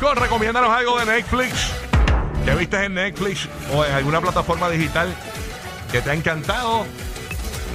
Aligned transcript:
Recomiéndanos 0.00 0.70
algo 0.70 0.98
de 0.98 1.04
Netflix. 1.04 1.70
¿Qué 2.46 2.54
viste 2.54 2.82
en 2.82 2.94
Netflix 2.94 3.46
o 3.74 3.84
en 3.84 3.92
alguna 3.92 4.22
plataforma 4.22 4.70
digital 4.70 5.14
que 5.90 6.00
te 6.00 6.10
ha 6.10 6.14
encantado? 6.14 6.86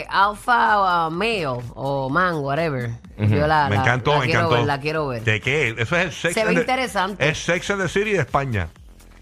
eh, 0.00 0.06
Alpha 0.10 1.06
uh, 1.06 1.10
Male 1.10 1.46
o 1.46 2.08
Man, 2.10 2.36
whatever. 2.36 2.90
Yo 3.18 3.46
la, 3.46 3.68
me 3.68 3.76
la- 3.76 3.82
encantó, 3.82 4.14
la 4.14 4.18
me 4.20 4.24
quiero 4.24 4.40
encantó. 4.40 4.54
ver, 4.56 4.64
la 4.66 4.80
quiero 4.80 5.06
ver. 5.08 5.22
¿De 5.22 5.40
qué? 5.40 5.74
Eso 5.78 5.96
es 5.96 6.04
el 6.06 6.12
Sex 6.12 6.34
Se 6.34 6.40
and 6.40 6.48
ve 6.48 6.54
the- 6.56 6.60
interesante. 6.62 7.28
Es 7.28 7.38
Sex 7.38 7.70
and 7.70 7.82
the 7.82 7.88
City 7.88 8.12
de 8.12 8.20
España. 8.20 8.68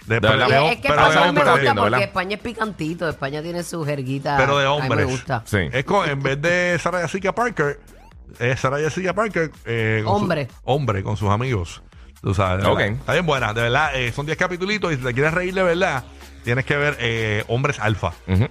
De, 0.06 0.14
De 0.18 0.20
verdad. 0.28 0.46
pero- 0.48 0.66
es 0.68 0.76
que 0.76 0.88
pero 0.88 0.94
España 0.94 1.10
de 1.10 1.16
a 1.18 1.26
mí 1.26 1.32
me 1.32 1.40
gusta 1.40 1.52
porque 1.74 1.80
¿verdad? 1.82 2.02
España 2.02 2.34
es 2.36 2.40
picantito. 2.42 3.08
España 3.08 3.42
tiene 3.42 3.62
su 3.62 3.84
jerguita. 3.84 4.36
Pero 4.36 4.58
de 4.58 4.66
A 4.66 4.70
mí 4.70 4.74
hombres. 4.80 5.06
me 5.06 5.12
gusta. 5.12 5.42
Sí. 5.44 5.58
Es 5.72 5.84
con, 5.84 6.08
en 6.08 6.22
vez 6.22 6.40
de 6.40 6.78
Sarah 6.80 7.02
Jessica 7.02 7.32
Parker, 7.34 7.78
es 8.38 8.60
Sarah 8.60 8.78
Jessica 8.78 9.14
Parker. 9.14 9.50
eh, 9.64 10.02
con 10.04 10.16
su- 10.18 10.22
Hombre. 10.22 10.48
hombre, 10.64 11.02
con 11.02 11.16
sus 11.16 11.30
amigos. 11.30 11.82
Tú 12.22 12.34
sabes. 12.34 12.64
de 12.64 12.70
Ok. 12.70 12.78
verdad. 12.78 12.96
Está 13.00 13.12
bien 13.14 13.26
buena, 13.26 13.52
de 13.52 13.62
verdad. 13.62 13.90
eh, 13.96 14.12
son 14.12 14.26
10 14.26 14.38
capítulos 14.38 14.74
y 14.74 14.78
si 14.96 15.02
te 15.02 15.12
quieres 15.12 15.34
reír 15.34 15.54
de 15.54 15.62
verdad, 15.64 16.04
tienes 16.44 16.64
que 16.64 16.76
ver 16.76 16.96
eh, 17.00 17.44
Hombres 17.48 17.80
Alfa. 17.80 18.12
Ujú. 18.28 18.46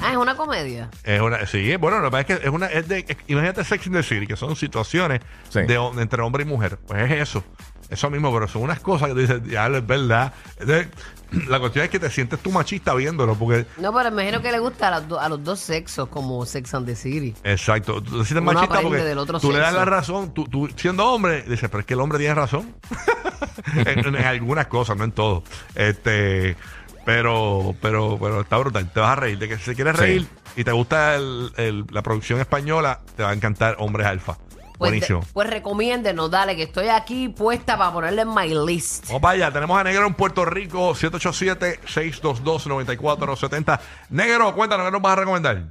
Ah, 0.00 0.10
es 0.12 0.16
una 0.16 0.34
comedia. 0.34 0.88
Es 1.04 1.20
una, 1.20 1.46
sí, 1.46 1.76
bueno, 1.76 1.98
lo 2.00 2.04
que 2.06 2.10
pasa 2.10 2.20
es 2.20 2.26
que 2.40 2.46
es 2.46 2.52
una, 2.52 2.66
es 2.66 2.88
de, 2.88 3.00
es- 3.06 3.16
imagínate 3.26 3.62
Sex 3.64 3.86
in 3.86 3.92
the 3.92 4.02
City, 4.02 4.26
que 4.26 4.36
son 4.36 4.56
situaciones 4.56 5.20
Sí. 5.50 5.60
de, 5.62 5.78
hom- 5.78 6.00
entre 6.00 6.22
hombre 6.22 6.42
y 6.44 6.46
mujer. 6.46 6.78
Pues 6.86 7.10
es 7.10 7.20
eso, 7.20 7.44
eso 7.92 8.10
mismo, 8.10 8.32
pero 8.32 8.48
son 8.48 8.62
unas 8.62 8.80
cosas 8.80 9.08
que 9.08 9.14
tú 9.14 9.20
dices, 9.20 9.42
ya 9.46 9.66
es 9.68 9.86
verdad. 9.86 10.32
Entonces, 10.58 10.88
la 11.48 11.60
cuestión 11.60 11.84
es 11.84 11.90
que 11.90 11.98
te 11.98 12.10
sientes 12.10 12.38
tú 12.40 12.50
machista 12.50 12.94
viéndolo, 12.94 13.34
porque, 13.34 13.66
No, 13.78 13.92
pero 13.94 14.10
me 14.10 14.22
imagino 14.22 14.42
que 14.42 14.52
le 14.52 14.58
gusta 14.58 14.88
a, 14.88 14.90
las 14.92 15.08
do- 15.08 15.20
a 15.20 15.28
los 15.28 15.42
dos 15.44 15.60
sexos, 15.60 16.08
como 16.08 16.44
Sex 16.46 16.74
and 16.74 16.86
the 16.86 16.96
City. 16.96 17.34
exacto, 17.44 18.02
tú 18.02 18.18
te 18.20 18.24
sientes 18.24 18.32
Uno 18.42 18.42
machista 18.52 18.74
aprende 18.74 18.88
porque 18.98 19.04
del 19.04 19.18
otro 19.18 19.40
tú 19.40 19.50
le 19.52 19.58
das 19.58 19.68
sexo. 19.68 19.78
la 19.78 19.84
razón, 19.84 20.34
tú, 20.34 20.44
tú 20.48 20.68
siendo 20.76 21.06
hombre, 21.06 21.42
dices, 21.42 21.68
pero 21.70 21.80
es 21.80 21.86
que 21.86 21.94
el 21.94 22.00
hombre 22.00 22.18
tiene 22.18 22.34
razón. 22.34 22.74
en, 23.86 24.14
en 24.14 24.16
algunas 24.24 24.66
cosas, 24.66 24.96
no 24.96 25.04
en 25.04 25.12
todo. 25.12 25.42
Este, 25.74 26.56
pero, 27.04 27.74
pero, 27.80 28.18
pero 28.20 28.40
está 28.42 28.56
brutal, 28.58 28.90
te 28.92 29.00
vas 29.00 29.10
a 29.10 29.16
reír. 29.16 29.38
De 29.38 29.48
que 29.48 29.58
si 29.58 29.74
quieres 29.74 29.94
Sí. 29.96 30.00
reír 30.02 30.26
y 30.56 30.64
te 30.64 30.72
gusta 30.72 31.16
el- 31.16 31.52
el- 31.56 31.84
la 31.90 32.02
producción 32.02 32.40
española, 32.40 33.00
te 33.16 33.22
va 33.22 33.30
a 33.30 33.32
encantar 33.32 33.76
Hombres 33.78 34.06
Alfa. 34.06 34.36
Pues, 34.82 34.90
Buenísimo. 34.90 35.20
de- 35.20 35.26
pues 35.32 35.48
recomiéndenos, 35.48 36.28
dale, 36.30 36.56
que 36.56 36.64
estoy 36.64 36.88
aquí 36.88 37.28
puesta 37.28 37.78
para 37.78 37.92
ponerle 37.92 38.22
en 38.22 38.34
my 38.34 38.52
list. 38.66 39.06
Vamos 39.06 39.22
para 39.22 39.34
allá, 39.34 39.52
tenemos 39.52 39.78
a 39.78 39.84
Negro 39.84 40.06
en 40.08 40.14
Puerto 40.14 40.44
Rico, 40.44 40.92
787-622-9470. 40.94 43.80
Negro, 44.10 44.54
cuéntanos, 44.54 44.86
¿qué 44.86 44.92
nos 44.92 45.02
vas 45.02 45.12
a 45.12 45.16
recomendar? 45.20 45.62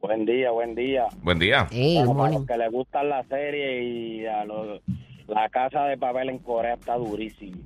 Buen 0.00 0.24
día, 0.24 0.50
buen 0.50 0.74
día. 0.74 1.06
Buen 1.22 1.38
día. 1.38 1.66
Hey, 1.70 1.96
Bueno, 1.96 2.08
para 2.14 2.18
morning. 2.18 2.38
los 2.38 2.46
que 2.46 2.56
les 2.58 2.72
gustan 2.72 3.08
la 3.08 3.24
serie 3.24 3.82
y 3.82 4.26
a 4.26 4.44
los- 4.44 4.80
la 5.26 5.48
casa 5.48 5.84
de 5.84 5.96
papel 5.98 6.28
en 6.30 6.38
Corea 6.38 6.74
está 6.74 6.94
durísima. 6.96 7.56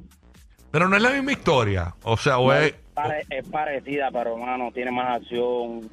Pero 0.71 0.89
no 0.89 0.97
es 0.97 1.03
la 1.03 1.11
misma 1.11 1.33
historia, 1.33 1.95
o 2.05 2.17
sea, 2.17 2.39
o 2.39 2.53
es... 2.53 2.69
es, 2.69 2.75
pare- 2.95 3.27
es 3.29 3.49
parecida, 3.49 4.11
pero 4.13 4.35
hermano, 4.37 4.71
tiene 4.73 4.93
más 4.93 5.21
acción. 5.21 5.91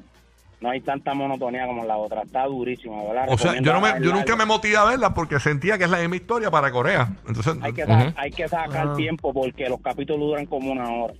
No 0.60 0.70
hay 0.70 0.80
tanta 0.80 1.14
monotonía 1.14 1.66
como 1.66 1.84
la 1.84 1.96
otra. 1.96 2.22
Está 2.22 2.44
durísima, 2.46 3.02
¿verdad? 3.04 3.26
O 3.28 3.38
sea, 3.38 3.54
yo, 3.60 3.72
no 3.72 3.80
me, 3.80 3.90
yo 4.02 4.12
nunca 4.12 4.34
me 4.34 4.44
motivé 4.44 4.76
a 4.76 4.84
verla 4.84 5.14
porque 5.14 5.38
sentía 5.38 5.78
que 5.78 5.84
es 5.84 5.90
la 5.90 5.98
misma 5.98 6.16
historia 6.16 6.50
para 6.50 6.72
Corea. 6.72 7.08
Entonces, 7.28 7.54
Hay 7.62 7.72
que, 7.72 7.82
hay 8.16 8.32
sacar 8.48 8.88
Ah. 8.88 8.94
tiempo 8.96 9.32
porque 9.32 9.68
los 9.68 9.80
capítulos 9.80 10.20
duran 10.28 10.46
como 10.46 10.72
una 10.72 10.90
hora. 10.90 11.14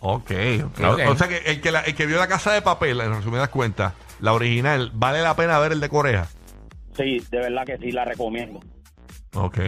ok, 0.00 0.30
ok. 0.64 0.80
Ok. 0.84 1.00
O 1.08 1.16
sea, 1.16 1.28
que 1.28 1.36
el 1.46 1.60
que, 1.60 1.70
la- 1.70 1.80
el 1.82 1.94
que 1.94 2.06
vio 2.06 2.18
la 2.18 2.26
casa 2.26 2.52
de 2.52 2.62
papel, 2.62 3.00
en 3.00 3.14
resumidas 3.14 3.48
cuentas, 3.48 3.92
la 4.20 4.32
original, 4.32 4.90
¿vale 4.94 5.22
la 5.22 5.36
pena 5.36 5.58
ver 5.60 5.70
el 5.72 5.80
de 5.80 5.88
Corea? 5.88 6.26
Sí, 6.96 7.22
de 7.30 7.38
verdad 7.38 7.64
que 7.64 7.78
sí, 7.78 7.92
la 7.92 8.04
recomiendo. 8.04 8.58
Ok. 9.34 9.58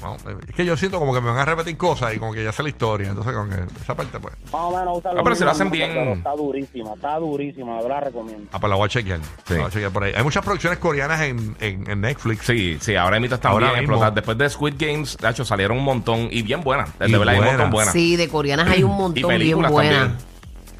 Vamos, 0.00 0.22
es 0.48 0.54
que 0.54 0.64
yo 0.64 0.76
siento 0.76 0.98
como 1.00 1.12
que 1.12 1.20
me 1.20 1.28
van 1.30 1.38
a 1.38 1.44
repetir 1.44 1.76
cosas 1.76 2.14
y 2.14 2.18
como 2.18 2.32
que 2.32 2.44
ya 2.44 2.52
sé 2.52 2.62
la 2.62 2.68
historia. 2.68 3.08
Entonces, 3.08 3.32
con 3.34 3.50
que 3.50 3.56
esa 3.82 3.94
parte, 3.96 4.18
pues. 4.20 4.32
Más 4.44 4.54
o 4.54 4.70
menos 4.76 4.98
usan 4.98 5.18
Ah, 5.18 5.20
pero 5.24 5.34
si 5.34 5.44
lo 5.44 5.50
hacen 5.50 5.70
bien. 5.70 5.90
pero 5.92 6.12
Está 6.14 6.32
durísima, 6.36 6.94
está 6.94 7.18
durísima, 7.18 7.80
yo 7.82 7.88
la 7.88 8.00
recomiendo. 8.00 8.48
Ah, 8.52 8.60
pues 8.60 8.70
la 8.70 8.76
voy 8.76 8.86
a 8.86 8.88
chequear. 8.88 9.20
Sí. 9.44 9.54
La 9.54 9.56
voy 9.56 9.66
a 9.66 9.70
chequear 9.70 9.92
por 9.92 10.04
ahí. 10.04 10.12
Hay 10.16 10.22
muchas 10.22 10.44
producciones 10.44 10.78
coreanas 10.78 11.20
en, 11.22 11.56
en, 11.60 11.90
en 11.90 12.00
Netflix. 12.00 12.46
Sí, 12.46 12.78
sí, 12.80 12.94
ahora 12.94 13.18
mismo 13.18 13.34
están 13.34 13.52
Ahora 13.52 13.68
bien 13.70 13.80
mismo. 13.80 13.94
explotadas. 13.96 14.14
Después 14.14 14.38
de 14.38 14.50
Squid 14.50 14.74
Games, 14.78 15.16
de 15.16 15.28
hecho, 15.30 15.44
salieron 15.44 15.78
un 15.78 15.84
montón 15.84 16.28
y 16.30 16.42
bien 16.42 16.62
buenas. 16.62 16.96
De 16.98 17.08
Y 17.08 17.12
verdad, 17.12 17.28
hay 17.34 17.40
un 17.40 17.46
montón 17.46 17.70
buenas. 17.70 17.92
Sí, 17.92 18.14
de 18.16 18.28
coreanas 18.28 18.68
hay 18.68 18.84
un 18.84 18.90
Y 18.98 18.98
montón 19.00 19.14
bien 19.14 19.28
películas 19.28 19.72
buenas. 19.72 19.98
también. 19.98 20.28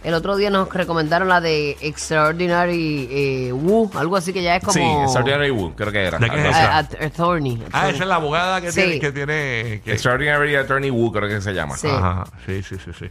El 0.04 0.14
otro 0.14 0.36
día 0.36 0.48
nos 0.48 0.72
recomendaron 0.72 1.28
la 1.28 1.40
de 1.40 1.76
Extraordinary 1.80 3.08
eh, 3.10 3.52
Wu, 3.52 3.90
algo 3.96 4.16
así 4.16 4.32
que 4.32 4.42
ya 4.42 4.54
es 4.56 4.62
como... 4.64 4.72
Sí, 4.74 4.80
Extraordinary 4.80 5.50
Woo, 5.50 5.74
creo 5.74 5.90
que 5.92 6.04
era. 6.04 6.18
¿De 6.18 6.30
qué 6.30 6.40
es 6.40 6.46
esa? 6.46 6.78
Attorney. 6.78 7.62
Ah, 7.72 7.88
esa 7.90 8.04
es 8.04 8.08
la 8.08 8.14
abogada 8.14 8.60
que 8.60 8.70
Sí. 8.70 8.80
tiene. 8.80 9.00
Que 9.00 9.12
tiene 9.12 9.80
que- 9.84 9.92
Extraordinary 9.92 10.54
Attorney 10.54 10.90
Woo, 10.90 11.10
creo 11.12 11.28
que 11.28 11.40
se 11.40 11.52
llama. 11.52 11.76
Sí. 11.76 11.88
Ajá, 11.88 12.24
sí, 12.46 12.62
sí, 12.62 12.76
sí. 12.82 12.92
sí. 12.96 13.06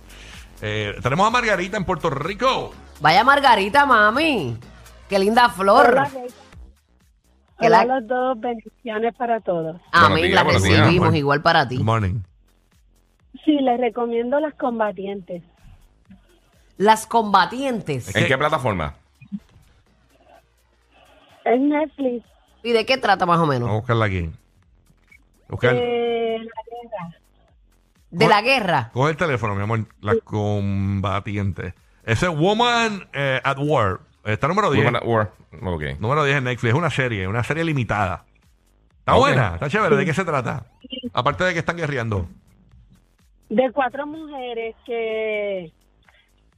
Eh, 0.62 0.96
tenemos 1.04 1.28
a 1.28 1.30
Margarita 1.30 1.76
en 1.78 1.84
Puerto 1.84 2.10
Rico. 2.10 2.72
Vaya 3.02 3.24
Margarita, 3.24 3.86
mami. 3.86 4.58
Qué 5.10 5.20
linda 5.20 5.50
flor. 5.50 5.90
Hola, 5.92 6.10
Que 7.60 7.68
Hola 7.68 7.70
la- 7.86 7.96
a 7.96 8.00
los 8.00 8.08
dos, 8.08 8.40
bendiciones 8.40 9.14
para 9.16 9.42
todos. 9.42 9.76
Amén, 9.92 10.34
la 10.34 10.44
recibimos 10.44 11.14
igual 11.16 11.42
para 11.42 11.68
ti. 11.68 11.76
Good 11.78 11.86
morning. 11.86 12.20
Sí, 13.44 13.54
les 13.62 13.80
recomiendo 13.80 14.40
Las 14.40 14.54
Combatientes. 14.56 15.44
Las 16.78 17.08
combatientes. 17.08 18.16
¿En 18.16 18.28
qué 18.28 18.38
plataforma? 18.38 18.94
Es 21.46 21.60
Netflix. 21.60 22.26
¿Y 22.64 22.72
de 22.72 22.86
qué 22.86 22.98
trata 22.98 23.26
más 23.26 23.40
o 23.40 23.46
menos? 23.46 23.68
Vamos 23.68 23.78
a 23.78 23.80
buscarla 23.80 24.06
aquí. 24.06 24.30
Buscar, 25.48 25.74
Eh, 25.76 26.38
la 26.40 26.62
guerra. 26.82 27.18
De 28.12 28.28
la 28.28 28.42
guerra. 28.42 28.90
Coge 28.94 29.12
el 29.12 29.18
teléfono, 29.18 29.56
mi 29.56 29.64
amor. 29.64 29.86
La 30.02 30.16
combatiente. 30.24 31.74
Ese 32.04 32.26
es 32.28 32.38
Woman 32.38 33.08
eh, 33.14 33.40
at 33.44 33.58
War. 33.60 34.00
Está 34.24 34.48
número 34.48 34.72
10. 34.72 34.86
Woman 34.86 35.02
at 35.02 35.08
War. 35.08 35.32
Ok. 35.64 36.00
Número 36.00 36.24
10 36.26 36.38
en 36.38 36.44
Netflix. 36.46 36.74
Es 36.74 36.78
una 36.78 36.90
serie, 36.90 37.28
una 37.28 37.44
serie 37.44 37.64
limitada. 37.64 38.26
Está 39.00 39.14
buena, 39.16 39.54
está 39.54 39.70
chévere. 39.70 39.96
¿De 39.96 40.06
qué 40.06 40.14
se 40.14 40.26
trata? 40.26 40.66
Aparte 41.14 41.46
de 41.46 41.54
que 41.54 41.60
están 41.60 41.78
guerreando. 41.78 42.28
De 43.50 43.72
cuatro 43.72 44.06
mujeres 44.06 44.76
que, 44.86 45.72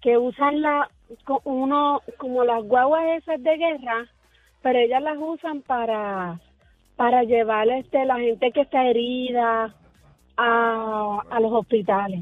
que 0.01 0.17
usan 0.17 0.61
la, 0.61 0.89
uno, 1.43 2.01
como 2.17 2.43
las 2.43 2.63
guaguas 2.63 3.03
esas 3.17 3.41
de 3.41 3.57
guerra, 3.57 4.07
pero 4.61 4.79
ellas 4.79 5.01
las 5.01 5.17
usan 5.19 5.61
para, 5.61 6.39
para 6.95 7.23
llevar 7.23 7.67
este, 7.69 8.05
la 8.05 8.17
gente 8.19 8.51
que 8.51 8.61
está 8.61 8.85
herida 8.85 9.73
a, 10.37 11.19
a 11.29 11.39
los 11.39 11.51
hospitales. 11.51 12.21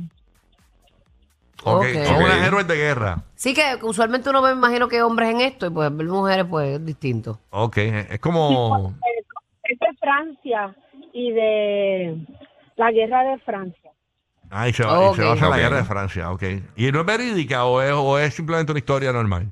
Ok. 1.64 1.84
Ok. 1.84 2.06
Son 2.06 2.24
unas 2.24 2.48
héroes 2.48 2.68
de 2.68 2.76
guerra. 2.76 3.24
Sí 3.36 3.54
que 3.54 3.62
usualmente 3.84 4.30
uno 4.30 4.42
me 4.42 4.52
imagino 4.52 4.88
que 4.88 5.02
hombres 5.02 5.32
en 5.32 5.42
esto 5.42 5.68
y 5.68 5.70
pues 5.70 5.96
ver 5.96 6.08
mujeres 6.08 6.46
pues 6.50 6.76
es 6.76 6.86
distinto. 6.86 7.40
Ok. 7.50 7.78
Es 7.78 8.20
como. 8.20 8.94
Es 9.64 9.80
de 9.80 9.98
Francia 10.00 10.76
y 11.14 11.32
de 11.32 12.18
la 12.76 12.92
guerra 12.92 13.24
de 13.24 13.38
Francia. 13.40 13.87
Ay, 14.50 14.74
se, 14.74 14.84
va, 14.84 15.12
y 15.12 15.16
se 15.16 15.22
Ok. 15.24 15.30
basa 15.30 15.46
en 15.46 15.50
la 15.52 15.56
Ok. 15.58 15.62
guerra 15.62 15.78
de 15.78 15.84
Francia. 15.84 16.32
Ok. 16.32 16.44
¿Y 16.76 16.92
no 16.92 17.02
es 17.02 17.06
verídica 17.06 17.66
o 17.66 17.82
es, 17.82 17.92
o 17.94 18.18
es 18.18 18.34
simplemente 18.34 18.72
una 18.72 18.80
historia 18.80 19.12
normal? 19.12 19.52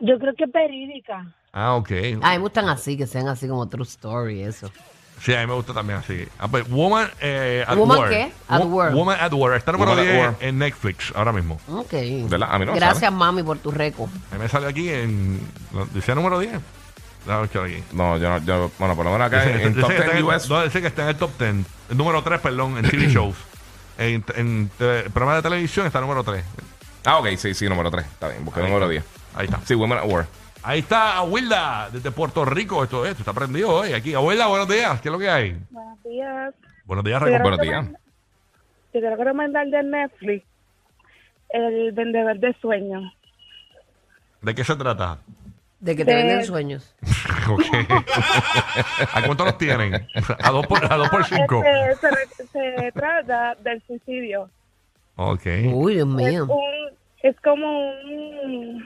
Yo 0.00 0.18
creo 0.18 0.34
que 0.34 0.44
es 0.44 0.52
verídica. 0.52 1.26
Ah, 1.52 1.74
ok. 1.74 1.90
A 1.90 1.94
mí 1.94 2.16
me 2.22 2.38
gustan 2.38 2.68
así, 2.68 2.96
que 2.96 3.06
sean 3.06 3.28
así 3.28 3.48
como 3.48 3.66
true 3.68 3.84
story, 3.84 4.42
eso. 4.42 4.70
Sí, 5.20 5.32
a 5.34 5.40
mí 5.40 5.46
me 5.46 5.54
gusta 5.54 5.72
también 5.72 5.98
así. 5.98 6.28
Ah, 6.38 6.46
pues, 6.46 6.68
Woman 6.68 7.08
eh, 7.22 7.64
at 7.66 7.74
¿Woman 7.76 7.98
War. 8.00 8.10
qué? 8.10 8.32
At 8.48 8.60
Wo- 8.62 8.66
War. 8.66 8.94
Woman 8.94 9.16
at 9.18 9.32
War. 9.32 9.54
Está 9.56 9.72
número 9.72 9.92
Woman 9.92 10.06
at 10.06 10.12
10 10.12 10.22
War. 10.26 10.36
en 10.40 10.58
Netflix 10.58 11.12
ahora 11.16 11.32
mismo. 11.32 11.58
Ok. 11.70 11.92
¿Verdad? 12.28 12.48
A 12.52 12.58
mí 12.58 12.66
no 12.66 12.72
me 12.72 12.78
Gracias, 12.78 13.00
sale. 13.00 13.16
mami, 13.16 13.42
por 13.42 13.56
tu 13.58 13.70
récord. 13.70 14.10
A 14.30 14.34
mí 14.34 14.40
me 14.42 14.48
sale 14.48 14.66
aquí 14.66 14.90
en. 14.90 15.40
Dice 15.94 16.14
número 16.14 16.38
10. 16.38 16.60
Déjame 17.26 17.44
aquí. 17.74 17.82
No, 17.92 18.16
yo 18.18 18.28
no, 18.30 18.38
yo, 18.44 18.70
bueno, 18.78 18.94
por 18.94 19.04
lo 19.04 19.10
menos 19.12 19.26
acá 19.26 19.42
Dice, 19.44 19.62
en, 19.62 19.68
en 19.74 19.80
Top 19.80 19.88
que 19.90 19.96
está 19.96 20.12
10 20.12 20.16
en- 20.18 20.24
US. 20.24 20.48
no, 20.48 20.62
dice 20.62 20.80
que 20.80 20.86
está 20.86 21.02
en 21.02 21.08
el 21.08 21.16
top 21.16 21.30
10. 21.38 21.54
El 21.90 21.96
número 21.96 22.22
3, 22.22 22.40
perdón, 22.40 22.78
en 22.78 22.88
TV 22.88 23.08
shows. 23.08 23.36
En, 23.98 24.22
en 24.34 24.70
eh, 24.78 25.04
programa 25.04 25.36
de 25.36 25.42
televisión 25.42 25.86
está 25.86 26.02
número 26.02 26.22
3. 26.22 26.44
Ah, 27.06 27.16
ok, 27.18 27.28
sí, 27.38 27.54
sí, 27.54 27.66
número 27.66 27.90
3. 27.90 28.04
Está 28.04 28.28
bien, 28.28 28.44
busqué 28.44 28.60
el 28.60 28.66
número 28.66 28.90
está. 28.90 29.02
10. 29.02 29.04
Ahí 29.36 29.44
está. 29.46 29.60
Sí, 29.64 29.74
Women 29.74 29.96
at 29.98 30.04
War. 30.04 30.26
Ahí 30.62 30.80
está 30.80 31.22
Wilda, 31.22 31.88
desde 31.90 32.10
Puerto 32.10 32.44
Rico. 32.44 32.84
Esto, 32.84 33.06
esto 33.06 33.22
está 33.22 33.32
prendido 33.32 33.70
hoy. 33.70 33.94
Aquí. 33.94 34.14
Wilda, 34.14 34.48
buenos 34.48 34.68
días. 34.68 35.00
¿Qué 35.00 35.08
es 35.08 35.12
lo 35.12 35.18
que 35.18 35.30
hay? 35.30 35.58
Buenos 35.70 36.02
días. 36.02 36.54
Buenos 36.84 37.04
días, 37.06 37.22
Recom- 37.22 37.40
Buenos 37.42 37.60
días. 37.60 37.86
Te 38.92 39.00
quiero 39.00 39.16
recomendar 39.16 39.66
de 39.66 39.82
Netflix 39.82 40.44
El 41.48 41.92
Vendedor 41.92 42.38
de 42.38 42.54
Sueños. 42.60 43.02
¿De 44.42 44.54
qué 44.54 44.62
se 44.62 44.76
trata? 44.76 45.20
De 45.86 45.94
que 45.96 46.04
te 46.04 46.10
De- 46.10 46.16
venden 46.16 46.44
sueños. 46.44 46.94
Ok. 47.48 47.62
¿A 49.14 49.22
cuánto 49.24 49.44
los 49.44 49.56
tienen? 49.56 49.94
A 50.42 50.50
dos 50.50 50.66
por, 50.66 50.84
a 50.92 50.96
dos 50.96 51.08
por 51.10 51.24
cinco. 51.24 51.62
Este, 51.64 52.08
se, 52.08 52.10
re- 52.10 52.82
se 52.82 52.92
trata 52.92 53.54
del 53.62 53.80
suicidio. 53.86 54.50
Ok. 55.14 55.46
Uy, 55.72 55.94
Dios 55.94 56.08
Es, 56.08 56.14
mío. 56.32 56.46
un, 56.46 56.90
es 57.22 57.36
como 57.40 57.90
un, 58.02 58.84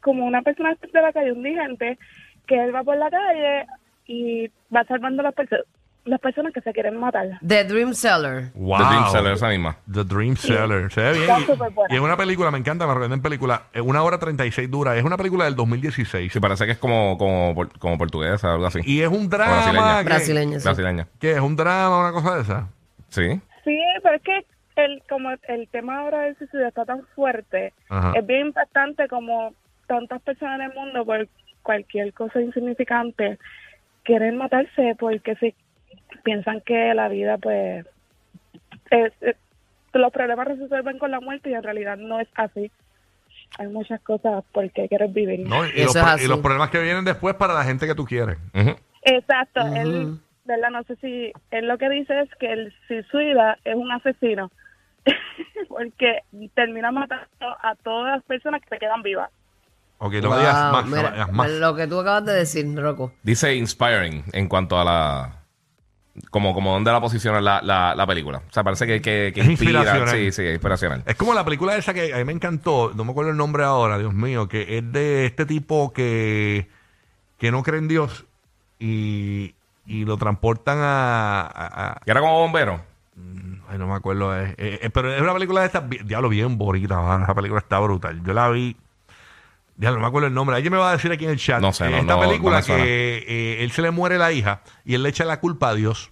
como 0.00 0.24
una 0.24 0.40
persona 0.40 0.74
de 0.90 1.02
la 1.02 1.12
calle, 1.12 1.32
un 1.32 1.38
indigente, 1.46 1.98
que 2.46 2.64
él 2.64 2.74
va 2.74 2.82
por 2.82 2.96
la 2.96 3.10
calle 3.10 3.66
y 4.06 4.48
va 4.74 4.84
salvando 4.84 5.20
a 5.20 5.24
las, 5.24 5.34
perso- 5.34 5.64
las 6.04 6.18
personas 6.20 6.52
que 6.52 6.60
se 6.60 6.72
quieren 6.72 6.96
matar. 6.98 7.38
The 7.46 7.64
Dream 7.64 7.94
Seller. 7.94 8.50
Wow. 8.54 8.78
The 8.78 8.84
Dream 8.84 9.06
Seller, 9.12 9.32
esa 9.34 9.48
misma. 9.48 9.76
The 9.92 10.04
Dream 10.04 10.36
Seller. 10.36 10.90
Se 10.92 11.00
ve 11.00 11.12
bien. 11.12 11.30
Está 11.30 11.68
Y- 11.90 11.94
es 11.94 12.00
una 12.00 12.16
película, 12.16 12.50
me 12.50 12.58
encanta, 12.58 12.86
me 12.86 12.92
recomiendan 12.94 13.22
película. 13.22 13.62
Es 13.72 13.82
una 13.82 14.02
hora 14.02 14.18
36 14.18 14.70
dura. 14.70 14.96
Es 14.96 15.04
una 15.04 15.16
película 15.16 15.44
del 15.44 15.54
2016. 15.54 16.32
Sí, 16.32 16.40
parece 16.40 16.66
que 16.66 16.72
es 16.72 16.78
como, 16.78 17.16
como, 17.18 17.54
por- 17.54 17.78
como 17.78 17.96
portuguesa, 17.98 18.52
algo 18.52 18.66
así. 18.66 18.80
Y 18.84 19.00
es 19.02 19.08
un 19.08 19.28
brasileña. 19.28 19.72
drama. 19.72 19.98
que- 20.00 20.04
Brasileña, 20.06 20.58
sí. 20.58 20.64
Brasileña. 20.64 21.06
¿Qué 21.20 21.32
es? 21.32 21.40
¿Un 21.40 21.54
drama? 21.56 22.00
¿Una 22.00 22.12
cosa 22.12 22.34
de 22.36 22.42
esa? 22.42 22.68
Sí. 23.08 23.40
Sí, 23.64 23.78
pero 24.02 24.16
es 24.16 24.22
que 24.22 24.44
el, 24.76 25.02
como 25.08 25.30
el 25.48 25.68
tema 25.68 26.00
ahora 26.00 26.22
del 26.22 26.36
suicidio 26.38 26.66
está 26.66 26.84
tan 26.84 27.02
fuerte, 27.14 27.72
Ajá. 27.88 28.12
es 28.16 28.26
bien 28.26 28.46
impactante 28.48 29.06
como 29.06 29.54
tantas 29.86 30.20
personas 30.22 30.58
en 30.58 30.66
el 30.66 30.74
mundo 30.74 31.04
por 31.04 31.28
cualquier 31.62 32.12
cosa 32.14 32.40
insignificante 32.40 33.38
quieren 34.04 34.36
matarse 34.36 34.96
porque 34.98 35.36
si 35.36 35.54
piensan 36.24 36.60
que 36.62 36.94
la 36.94 37.08
vida 37.08 37.38
pues 37.38 37.86
es- 38.90 39.12
es- 39.20 39.36
los 39.92 40.12
problemas 40.12 40.48
se 40.48 40.54
resuelven 40.54 40.98
con 40.98 41.10
la 41.10 41.20
muerte 41.20 41.50
y 41.50 41.54
en 41.54 41.62
realidad 41.62 41.96
no 41.98 42.18
es 42.20 42.28
así. 42.34 42.70
Hay 43.58 43.66
muchas 43.68 44.00
cosas 44.00 44.42
por 44.52 44.70
qué 44.70 44.88
quieres 44.88 45.12
vivir. 45.12 45.40
¿No? 45.40 45.66
Y, 45.66 45.70
Eso 45.70 45.84
los, 45.84 45.96
es 45.96 46.02
pro- 46.02 46.10
así. 46.12 46.24
y 46.24 46.28
los 46.28 46.38
problemas 46.40 46.70
que 46.70 46.80
vienen 46.80 47.04
después 47.04 47.34
para 47.34 47.52
la 47.54 47.64
gente 47.64 47.86
que 47.86 47.94
tú 47.94 48.04
quieres. 48.06 48.38
Exacto, 49.02 49.60
él, 49.74 50.18
¿verdad? 50.44 50.70
No 50.70 50.82
sé 50.84 50.96
si 50.96 51.32
él 51.50 51.68
lo 51.68 51.76
que 51.76 51.88
dice 51.90 52.18
es 52.20 52.30
que 52.40 52.50
el 52.52 52.72
suicida 52.88 53.58
es 53.64 53.74
un 53.74 53.90
asesino 53.92 54.50
porque 55.68 56.20
termina 56.54 56.90
matando 56.92 57.26
a 57.40 57.74
todas 57.82 58.16
las 58.16 58.24
personas 58.24 58.62
que 58.62 58.68
se 58.70 58.78
quedan 58.78 59.02
vivas. 59.02 59.30
Ok, 59.98 60.14
no 60.14 60.28
Wow, 60.28 60.30
me 60.30 60.38
digas 60.40 60.72
más. 60.72 60.84
no 60.84 60.96
mira, 60.96 61.02
me 61.10 61.12
digas 61.16 61.32
más. 61.32 61.50
Lo 61.50 61.76
que 61.76 61.86
tú 61.86 62.00
acabas 62.00 62.24
de 62.24 62.32
decir, 62.34 62.74
Rocco. 62.76 63.12
Dice 63.22 63.54
inspiring 63.54 64.24
en 64.32 64.48
cuanto 64.48 64.78
a 64.80 64.84
la. 64.84 65.41
Como, 66.30 66.52
como 66.52 66.72
dónde 66.74 66.92
la 66.92 67.00
posiciona 67.00 67.40
la, 67.40 67.62
la, 67.62 67.94
la 67.94 68.06
película. 68.06 68.38
O 68.48 68.52
sea, 68.52 68.62
parece 68.62 68.86
que, 68.86 69.00
que, 69.00 69.32
que 69.34 69.40
Es 69.40 69.48
inspira. 69.50 70.06
Sí, 70.08 70.30
sí, 70.32 70.42
es 70.42 70.52
inspiracional. 70.54 71.02
Es 71.06 71.14
como 71.16 71.32
la 71.32 71.44
película 71.44 71.74
esa 71.76 71.94
que 71.94 72.12
a 72.12 72.18
mí 72.18 72.24
me 72.24 72.32
encantó, 72.32 72.92
no 72.94 73.04
me 73.04 73.12
acuerdo 73.12 73.30
el 73.30 73.36
nombre 73.38 73.64
ahora, 73.64 73.98
Dios 73.98 74.12
mío, 74.12 74.46
que 74.48 74.76
es 74.78 74.92
de 74.92 75.24
este 75.24 75.46
tipo 75.46 75.92
que, 75.92 76.68
que 77.38 77.50
no 77.50 77.62
cree 77.62 77.78
en 77.78 77.88
Dios 77.88 78.26
y, 78.78 79.54
y 79.86 80.04
lo 80.04 80.16
transportan 80.18 80.78
a, 80.80 81.40
a- 81.50 82.00
era 82.04 82.20
como 82.20 82.38
bombero. 82.40 82.80
Ay, 83.70 83.78
no 83.78 83.86
me 83.86 83.94
acuerdo. 83.94 84.38
eh, 84.38 84.54
eh, 84.58 84.80
eh, 84.82 84.90
pero 84.90 85.14
es 85.14 85.22
una 85.22 85.32
película 85.32 85.60
de 85.60 85.66
estas, 85.66 85.84
diablo, 85.88 86.28
bien 86.28 86.58
bonita, 86.58 87.20
esa 87.22 87.34
película 87.34 87.60
está 87.60 87.78
brutal. 87.78 88.22
Yo 88.22 88.34
la 88.34 88.50
vi, 88.50 88.76
diablo, 89.76 89.98
no 89.98 90.02
me 90.02 90.08
acuerdo 90.08 90.28
el 90.28 90.34
nombre. 90.34 90.56
Alguien 90.56 90.72
me 90.72 90.78
va 90.78 90.90
a 90.90 90.92
decir 90.92 91.10
aquí 91.12 91.24
en 91.24 91.30
el 91.32 91.38
chat. 91.38 91.60
No 91.60 91.72
sé, 91.72 91.88
no, 91.90 91.96
Esta 91.98 92.14
no, 92.14 92.22
no 92.22 92.28
película 92.28 92.56
me 92.58 92.62
suena. 92.62 92.84
que 92.84 93.24
eh, 93.26 93.64
él 93.64 93.70
se 93.72 93.82
le 93.82 93.90
muere 93.90 94.18
la 94.18 94.32
hija 94.32 94.62
y 94.84 94.94
él 94.94 95.02
le 95.02 95.08
echa 95.08 95.24
la 95.24 95.40
culpa 95.40 95.70
a 95.70 95.74
Dios. 95.74 96.10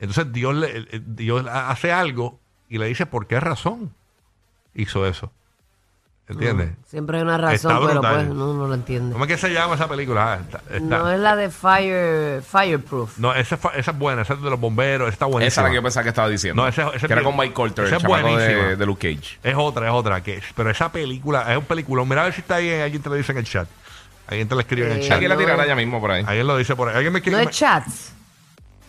Entonces 0.00 0.32
Dios, 0.32 0.54
le, 0.54 0.78
eh, 0.78 1.00
Dios 1.04 1.44
hace 1.50 1.92
algo 1.92 2.38
y 2.68 2.78
le 2.78 2.86
dice 2.86 3.06
por 3.06 3.26
qué 3.26 3.40
razón 3.40 3.94
hizo 4.74 5.06
eso. 5.06 5.32
¿Entiendes? 6.28 6.70
Siempre 6.86 7.16
hay 7.16 7.22
una 7.22 7.38
razón, 7.38 7.86
pero 7.86 8.00
pues 8.02 8.26
no, 8.28 8.52
no 8.52 8.66
lo 8.66 8.74
entiende. 8.74 9.12
¿Cómo 9.14 9.24
es 9.24 9.30
que 9.30 9.38
se 9.38 9.48
llama 9.50 9.76
esa 9.76 9.88
película? 9.88 10.34
Ah, 10.34 10.38
está- 10.42 10.62
está- 10.74 10.98
No 10.98 11.10
es 11.10 11.18
la 11.18 11.34
de 11.36 11.48
Fire, 11.50 12.42
Fireproof. 12.42 13.18
No, 13.18 13.32
esa, 13.34 13.54
es 13.54 13.60
fa- 13.60 13.72
esa 13.74 13.90
es 13.92 13.98
buena, 13.98 14.22
esa 14.22 14.34
es 14.34 14.42
de 14.42 14.50
los 14.50 14.60
bomberos, 14.60 15.08
está 15.10 15.24
buenísima. 15.24 15.48
Esa 15.48 15.60
es 15.62 15.64
la 15.64 15.70
que 15.70 15.76
yo 15.76 15.82
pensaba 15.82 16.02
que 16.02 16.08
estaba 16.10 16.28
diciendo. 16.28 16.60
No, 16.62 16.68
ese- 16.68 16.84
ese 16.94 17.06
que 17.06 17.12
era 17.14 17.22
con 17.22 17.34
Mike 17.34 17.54
Colter, 17.54 17.86
esa 17.86 17.96
el 17.96 18.02
es 18.02 18.02
chamaco 18.06 18.28
buenísima. 18.28 18.62
de, 18.68 18.76
de 18.76 18.86
Luke 18.86 19.14
Cage. 19.16 19.38
Es 19.42 19.54
otra, 19.56 19.86
es 19.86 19.92
otra. 19.94 20.22
Que, 20.22 20.42
pero 20.54 20.70
esa 20.70 20.92
película 20.92 21.50
es 21.50 21.56
un 21.56 21.64
peliculón. 21.64 22.06
Mira 22.08 22.20
a 22.20 22.24
ver 22.24 22.34
si 22.34 22.42
está 22.42 22.56
ahí, 22.56 22.70
alguien 22.72 23.00
te 23.02 23.08
lo 23.08 23.14
dice 23.14 23.32
en 23.32 23.38
el 23.38 23.44
chat. 23.44 23.66
Alguien 24.26 24.46
te 24.46 24.54
lo 24.54 24.60
escribe 24.60 24.86
en 24.88 24.92
el 24.92 24.98
Eh, 24.98 25.02
chat. 25.04 25.12
Alguien 25.12 25.30
la 25.30 25.34
no. 25.36 25.40
tirará 25.40 25.66
ya 25.66 25.74
mismo 25.74 25.98
por 26.00 26.10
ahí. 26.10 26.22
Alguien 26.26 26.46
lo 26.46 26.58
dice 26.58 26.76
por 26.76 26.88
ahí. 26.90 26.96
Alguien 26.96 27.12
me 27.14 27.20
No 27.20 27.24
escribe. 27.24 27.42
es 27.44 27.50
Chats. 27.56 28.12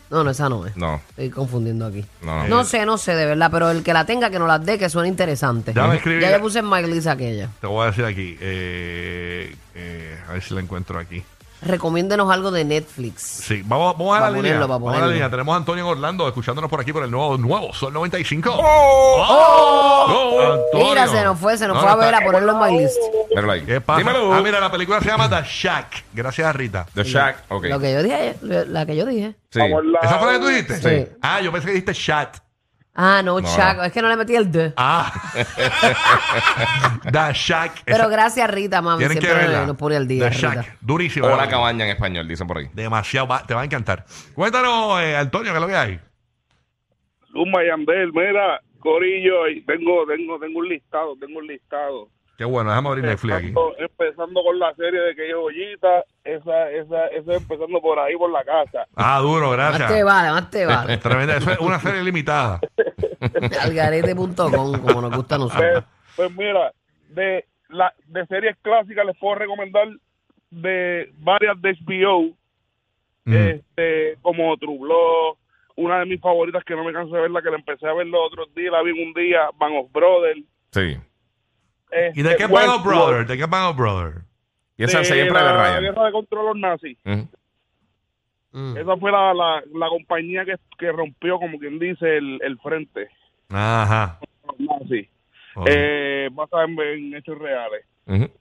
No, 0.10 0.24
no, 0.24 0.32
esa 0.32 0.50
no 0.50 0.66
es. 0.66 0.76
No. 0.76 1.00
Estoy 1.10 1.30
confundiendo 1.30 1.86
aquí. 1.86 2.04
No, 2.24 2.44
no. 2.44 2.48
No 2.48 2.64
sé, 2.64 2.86
no 2.86 2.98
sé, 2.98 3.16
de 3.16 3.26
verdad, 3.28 3.50
pero 3.52 3.70
el 3.70 3.84
que 3.84 3.94
la 3.94 4.06
tenga, 4.06 4.30
que 4.30 4.40
nos 4.40 4.48
la 4.48 4.58
dé, 4.58 4.80
que 4.80 4.90
suena 4.90 5.08
interesante. 5.08 5.72
Ya 5.74 5.88
me 5.88 5.98
escribí. 5.98 6.22
Ya 6.22 6.32
le 6.32 6.40
puse 6.40 6.60
en 6.60 6.70
My 6.70 6.82
List 6.84 7.08
aquella. 7.08 7.50
Te 7.62 7.68
voy 7.68 7.84
a 7.84 7.88
decir 7.88 8.06
aquí. 8.06 8.36
eh, 8.42 9.56
eh, 9.76 10.18
a 10.28 10.34
ver 10.34 10.42
si 10.42 10.54
la 10.54 10.62
encuentro 10.62 10.98
aquí. 11.00 11.24
Recomiéndenos 11.62 12.32
algo 12.32 12.52
de 12.52 12.64
Netflix. 12.64 13.22
Sí, 13.22 13.62
vamos, 13.66 13.98
vamos 13.98 14.18
a 14.18 14.22
la 14.22 14.28
línea. 14.32 14.42
ponerlo, 14.54 14.68
pa' 14.68 14.74
Vamos 14.76 14.96
a 14.96 15.00
la 15.02 15.08
línea. 15.08 15.30
Tenemos 15.30 15.54
a 15.54 15.58
Antonio 15.58 15.84
en 15.84 15.90
Orlando 15.92 16.28
escuchándonos 16.28 16.70
por 16.70 16.80
aquí 16.80 16.94
por 16.94 17.04
el 17.04 17.12
nuevo, 17.12 17.38
nuevo 17.38 17.74
Sol 17.74 17.92
95. 17.94 18.50
¡Oh! 18.58 20.40
Antonio. 20.42 20.88
Mira, 20.90 21.08
se 21.08 21.24
nos 21.24 21.38
fue, 21.40 21.58
se 21.58 21.68
nos 21.68 21.76
No, 21.76 21.82
fue 21.82 21.92
a 21.92 21.96
ver 21.96 22.06
está- 22.14 22.18
a 22.20 22.26
ponerlo 22.26 22.52
en 22.54 22.60
My 22.74 22.80
List. 22.82 22.98
Míralo 23.30 23.52
ahí. 23.52 23.62
¿Qué 23.66 23.82
pasa? 23.82 24.00
Dímelo. 24.00 24.34
Ah, 24.34 24.42
mira, 24.42 24.60
la 24.60 24.72
película 24.72 25.00
se 25.02 25.08
llama 25.08 25.30
The 25.30 25.44
Shack. 25.48 26.06
Gracias 26.14 26.48
a 26.48 26.54
Rita. 26.54 26.86
The 26.94 27.04
Shack. 27.04 27.44
Ok. 27.50 27.66
Lo 27.66 27.80
que 27.80 27.94
yo 27.94 28.04
dije, 28.04 28.36
la 28.42 28.86
que 28.86 28.96
yo 28.96 29.06
dije. 29.06 29.36
Sí. 29.52 29.60
¿Esa 30.02 30.18
fue 30.20 30.28
la 30.28 30.34
que 30.34 30.40
tú 30.40 30.48
dijiste? 30.48 30.78
Sí. 31.06 31.12
Ah, 31.22 31.42
yo 31.42 31.52
pensé 31.52 31.68
que 31.68 31.74
dijiste 31.74 31.94
Chat. 31.94 32.38
Ah, 33.02 33.22
no, 33.24 33.40
no. 33.40 33.84
es 33.84 33.92
que 33.94 34.02
no 34.02 34.10
le 34.10 34.18
metí 34.18 34.36
el 34.36 34.52
D. 34.52 34.74
Ah. 34.76 35.10
The 37.12 37.32
Shack. 37.34 37.84
Pero 37.86 38.10
gracias, 38.10 38.50
Rita, 38.52 38.82
mami. 38.82 39.00
Tienen 39.00 39.20
que 39.20 39.26
Siempre 39.26 39.48
verla. 39.48 39.66
nos 39.66 39.78
pone 39.78 39.96
al 39.96 40.06
día. 40.08 40.30
Rita. 40.30 40.56
Shack. 40.56 40.78
Durísima. 40.82 41.28
O 41.28 41.38
la 41.38 41.48
cabaña 41.48 41.86
en 41.86 41.92
español, 41.92 42.28
dicen 42.28 42.46
por 42.46 42.58
ahí. 42.58 42.70
Demasiado. 42.74 43.26
va- 43.28 43.44
te 43.46 43.54
va 43.54 43.62
a 43.62 43.66
encantar. 43.66 44.06
Cuéntanos, 44.36 45.02
eh, 45.02 45.16
Antonio, 45.16 45.52
¿qué 45.52 45.58
es 45.58 45.62
lo 45.62 45.68
que 45.68 45.76
hay? 45.78 46.00
Un 47.36 47.52
Mayandel, 47.52 48.12
mira, 48.12 48.60
Corillo, 48.80 49.48
y 49.48 49.62
tengo, 49.62 50.06
tengo, 50.06 50.38
tengo 50.40 50.60
un 50.60 50.68
listado, 50.68 51.16
tengo 51.20 51.40
un 51.40 51.48
listado. 51.48 52.10
Qué 52.40 52.46
bueno, 52.46 52.70
déjame 52.70 52.88
abrir 52.88 53.04
Netflix 53.04 53.36
aquí. 53.36 53.54
Empezando, 53.80 54.42
con 54.42 54.58
la 54.58 54.74
serie 54.76 54.98
de 55.02 55.14
que 55.14 55.28
es 55.28 55.36
joyita, 55.36 56.06
esa, 56.24 56.72
esa, 56.72 57.08
esa 57.08 57.34
empezando 57.34 57.82
por 57.82 58.00
ahí, 58.00 58.16
por 58.16 58.32
la 58.32 58.46
casa. 58.46 58.88
Ah, 58.96 59.20
duro, 59.20 59.50
Más 59.58 59.74
te 59.74 59.78
gracias. 59.80 60.04
vale, 60.06 60.32
más 60.32 60.50
te 60.50 60.66
vale. 60.66 60.98
Tremenda. 61.04 61.36
Eso 61.36 61.52
es 61.52 61.60
una 61.60 61.80
serie 61.82 62.02
limitada. 62.02 62.62
Algarete.com, 63.62 64.80
como 64.82 65.02
nos 65.02 65.16
gusta 65.18 65.36
a 65.36 65.38
Pues, 65.40 65.50
nosotros. 65.54 65.84
pues 66.16 66.32
mira, 66.38 66.72
de 67.10 67.46
la 67.68 67.94
de 68.08 68.26
series 68.28 68.56
clásicas 68.62 69.06
les 69.06 69.18
puedo 69.18 69.36
recomendar 69.36 69.88
de 70.50 71.12
varias 71.18 71.62
de 71.62 71.74
HBO, 71.86 72.36
Mm. 73.26 73.34
este, 73.36 74.18
como 74.22 74.56
True 74.58 74.80
Blood, 74.80 75.36
una 75.76 76.00
de 76.00 76.06
mis 76.06 76.20
favoritas 76.22 76.64
que 76.64 76.74
no 76.76 76.84
me 76.86 76.94
canso 76.94 77.14
de 77.14 77.22
verla, 77.22 77.42
que 77.44 77.50
la 77.52 77.58
empecé 77.58 77.86
a 77.86 77.94
ver 77.94 78.08
los 78.08 78.22
otros 78.26 78.48
días, 78.56 78.72
la 78.72 78.82
vi 78.82 78.92
en 79.00 79.08
un 79.10 79.14
día, 79.14 79.42
Band 79.58 79.76
of 79.78 79.92
Brothers. 79.92 80.40
Sí. 80.72 80.98
¿Y 82.14 82.22
de 82.22 82.36
qué 82.36 82.46
of 82.46 82.84
Brother? 82.84 83.26
¿De 83.26 83.38
qué 83.38 83.44
of 83.44 83.78
Brother? 83.78 84.22
Y 84.78 84.84
esa 84.84 85.00
de 85.00 85.06
siempre 85.06 85.38
de 85.38 85.44
la 85.46 85.54
Ryan. 85.54 85.84
guerra 85.84 86.06
de 86.06 86.12
contra 86.12 86.44
los 86.44 86.56
nazis. 86.58 86.98
Ujú. 87.06 87.28
Mm. 88.52 88.78
Esa 88.78 88.98
fue 88.98 89.12
la, 89.12 89.34
la, 89.34 89.64
la 89.74 89.90
compañía 89.90 90.46
que, 90.46 90.56
que 90.78 90.92
rompió, 90.92 91.38
como 91.38 91.60
quien 91.60 91.78
dice, 91.80 92.18
el, 92.18 92.40
el 92.42 92.58
frente. 92.60 93.10
Ajá. 93.50 94.20
Los 94.48 94.60
nazis. 94.60 95.08
Ok. 95.56 95.68
Eh, 95.70 96.30
basada 96.32 96.66
en, 96.66 96.80
en 96.80 97.16
hechos 97.16 97.38
reales. 97.38 97.86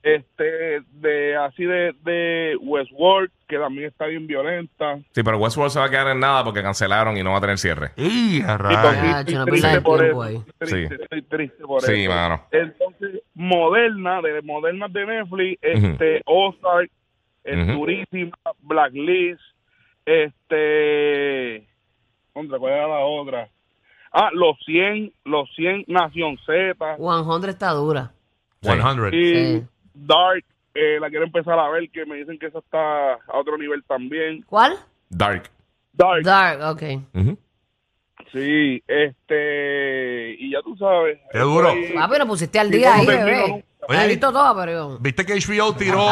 Este, 0.01 0.81
de 0.93 1.35
así 1.35 1.63
de, 1.63 1.93
de 2.03 2.57
Westworld, 2.61 3.29
que 3.47 3.57
también 3.57 3.87
está 3.87 4.07
bien 4.07 4.25
violenta. 4.25 4.97
Sí, 5.11 5.21
pero 5.23 5.37
Westworld 5.37 5.71
se 5.71 5.79
va 5.79 5.85
a 5.85 5.89
quedar 5.89 6.07
en 6.07 6.19
nada 6.19 6.43
porque 6.43 6.61
cancelaron 6.63 7.15
y 7.17 7.23
no 7.23 7.31
va 7.31 7.37
a 7.37 7.41
tener 7.41 7.57
cierre. 7.59 7.91
¡Y 7.95 8.41
Ah, 8.41 9.23
triste 9.45 9.81
por 9.81 10.03
eso, 10.03 10.23
estoy 10.33 10.43
Triste, 10.57 10.95
Sí. 10.95 11.01
estoy 11.03 11.21
triste 11.23 11.63
por 11.63 11.81
Sí, 11.83 12.01
eso. 12.03 12.11
mano. 12.11 12.41
Entonces, 12.51 13.21
moderna, 13.35 14.21
de 14.21 14.41
modernas 14.41 14.91
de 14.91 15.05
Netflix, 15.05 15.59
este, 15.61 16.21
Ozark, 16.25 16.89
es 17.43 17.57
Ujú. 17.63 17.71
durísima, 17.79 18.37
Blacklist, 18.61 19.41
Este, 20.05 21.67
contra, 22.33 22.57
¿cuál 22.57 22.73
era 22.73 22.87
la 22.87 22.99
otra? 23.05 23.49
Ah, 24.11 24.29
los 24.33 24.57
100, 24.65 25.13
los 25.25 25.47
100 25.55 25.83
Nación 25.87 26.37
Z 26.45 26.73
100 26.97 27.49
está 27.49 27.69
dura. 27.71 28.11
100. 28.61 29.13
y 29.13 29.33
Sí. 29.59 29.63
Dark, 29.93 30.43
eh, 30.73 30.97
la 30.99 31.09
quiero 31.09 31.25
empezar 31.25 31.57
a 31.59 31.69
ver, 31.69 31.89
que 31.91 32.05
me 32.05 32.15
dicen 32.17 32.37
que 32.39 32.47
esa 32.47 32.59
está 32.59 33.13
a 33.13 33.37
otro 33.39 33.57
nivel 33.57 33.83
también. 33.85 34.43
¿Cuál? 34.43 34.77
Dark. 35.09 35.49
Dark, 35.93 36.23
Dark, 36.23 36.61
ok. 36.71 36.83
Ujú. 37.13 37.37
sí, 38.31 38.81
este, 38.87 40.35
y 40.37 40.51
ya 40.51 40.59
tú 40.63 40.75
sabes. 40.77 41.19
Qué 41.31 41.39
duro. 41.39 41.69
Estoy- 41.69 41.95
Ah, 41.99 42.07
pero 42.09 42.25
pusiste 42.27 42.59
al 42.59 42.69
día 42.71 42.89
no 42.91 42.99
ahí, 43.01 43.05
termino 43.05 43.25
bebé. 43.25 43.47
nunca. 43.49 43.65
Oye, 43.89 44.17
toda, 44.17 44.55
pero... 44.65 44.99
¿Viste 44.99 45.25
que 45.25 45.33
HBO 45.33 45.73
tiró, 45.77 46.07